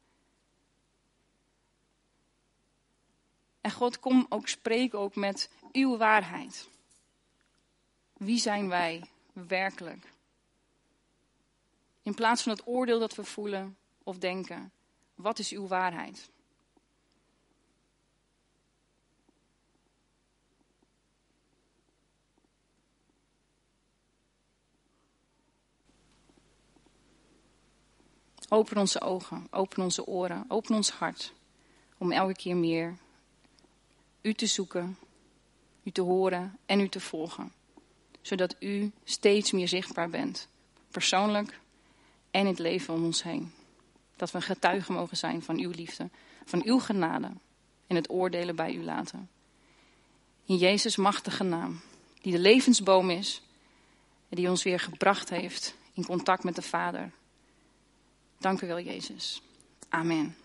En 3.67 3.73
God, 3.73 3.99
kom 4.01 4.27
ook 4.29 4.49
spreken 4.49 4.99
ook 4.99 5.15
met 5.15 5.51
uw 5.73 5.97
waarheid. 5.97 6.69
Wie 8.13 8.39
zijn 8.39 8.69
wij 8.69 9.05
werkelijk? 9.33 10.13
In 12.03 12.15
plaats 12.15 12.43
van 12.43 12.53
het 12.53 12.67
oordeel 12.67 12.99
dat 12.99 13.15
we 13.15 13.25
voelen 13.25 13.77
of 14.03 14.19
denken, 14.19 14.73
wat 15.15 15.39
is 15.39 15.51
uw 15.51 15.67
waarheid? 15.67 16.31
Open 28.49 28.77
onze 28.77 29.01
ogen, 29.01 29.47
open 29.51 29.83
onze 29.83 30.07
oren, 30.07 30.45
open 30.49 30.75
ons 30.75 30.91
hart. 30.91 31.33
Om 31.99 32.13
elke 32.13 32.35
keer 32.35 32.57
meer 32.57 33.05
u 34.27 34.35
te 34.35 34.47
zoeken, 34.47 34.99
u 35.83 35.91
te 35.91 36.01
horen 36.01 36.59
en 36.67 36.81
u 36.81 36.89
te 36.89 37.01
volgen. 37.01 37.53
Zodat 38.21 38.57
u 38.61 38.93
steeds 39.05 39.53
meer 39.53 39.69
zichtbaar 39.69 40.11
bent. 40.11 40.49
Persoonlijk 40.91 41.61
en 42.31 42.41
in 42.41 42.47
het 42.47 42.59
leven 42.59 42.95
om 42.95 43.05
ons 43.05 43.23
heen. 43.23 43.53
Dat 44.17 44.31
we 44.31 44.41
getuigen 44.41 44.95
mogen 44.95 45.17
zijn 45.17 45.43
van 45.43 45.59
uw 45.59 45.71
liefde, 45.71 46.11
van 46.45 46.63
uw 46.65 46.79
genade 46.79 47.31
en 47.87 47.97
het 47.97 48.11
oordelen 48.11 48.57
bij 48.57 48.75
u 48.75 48.85
laten. 48.85 49.31
In 50.45 50.57
Jezus' 50.57 50.97
machtige 50.97 51.45
naam, 51.45 51.81
die 52.21 52.33
de 52.33 52.39
levensboom 52.39 53.11
is 53.11 53.43
en 54.29 54.37
die 54.37 54.49
ons 54.49 54.63
weer 54.63 54.81
gebracht 54.81 55.31
heeft 55.31 55.75
in 55.93 56.05
contact 56.05 56.45
met 56.45 56.55
de 56.55 56.63
Vader. 56.63 57.13
Dank 58.39 58.61
u 58.61 58.67
wel, 58.67 58.81
Jezus. 58.81 59.43
Amen. 59.89 60.37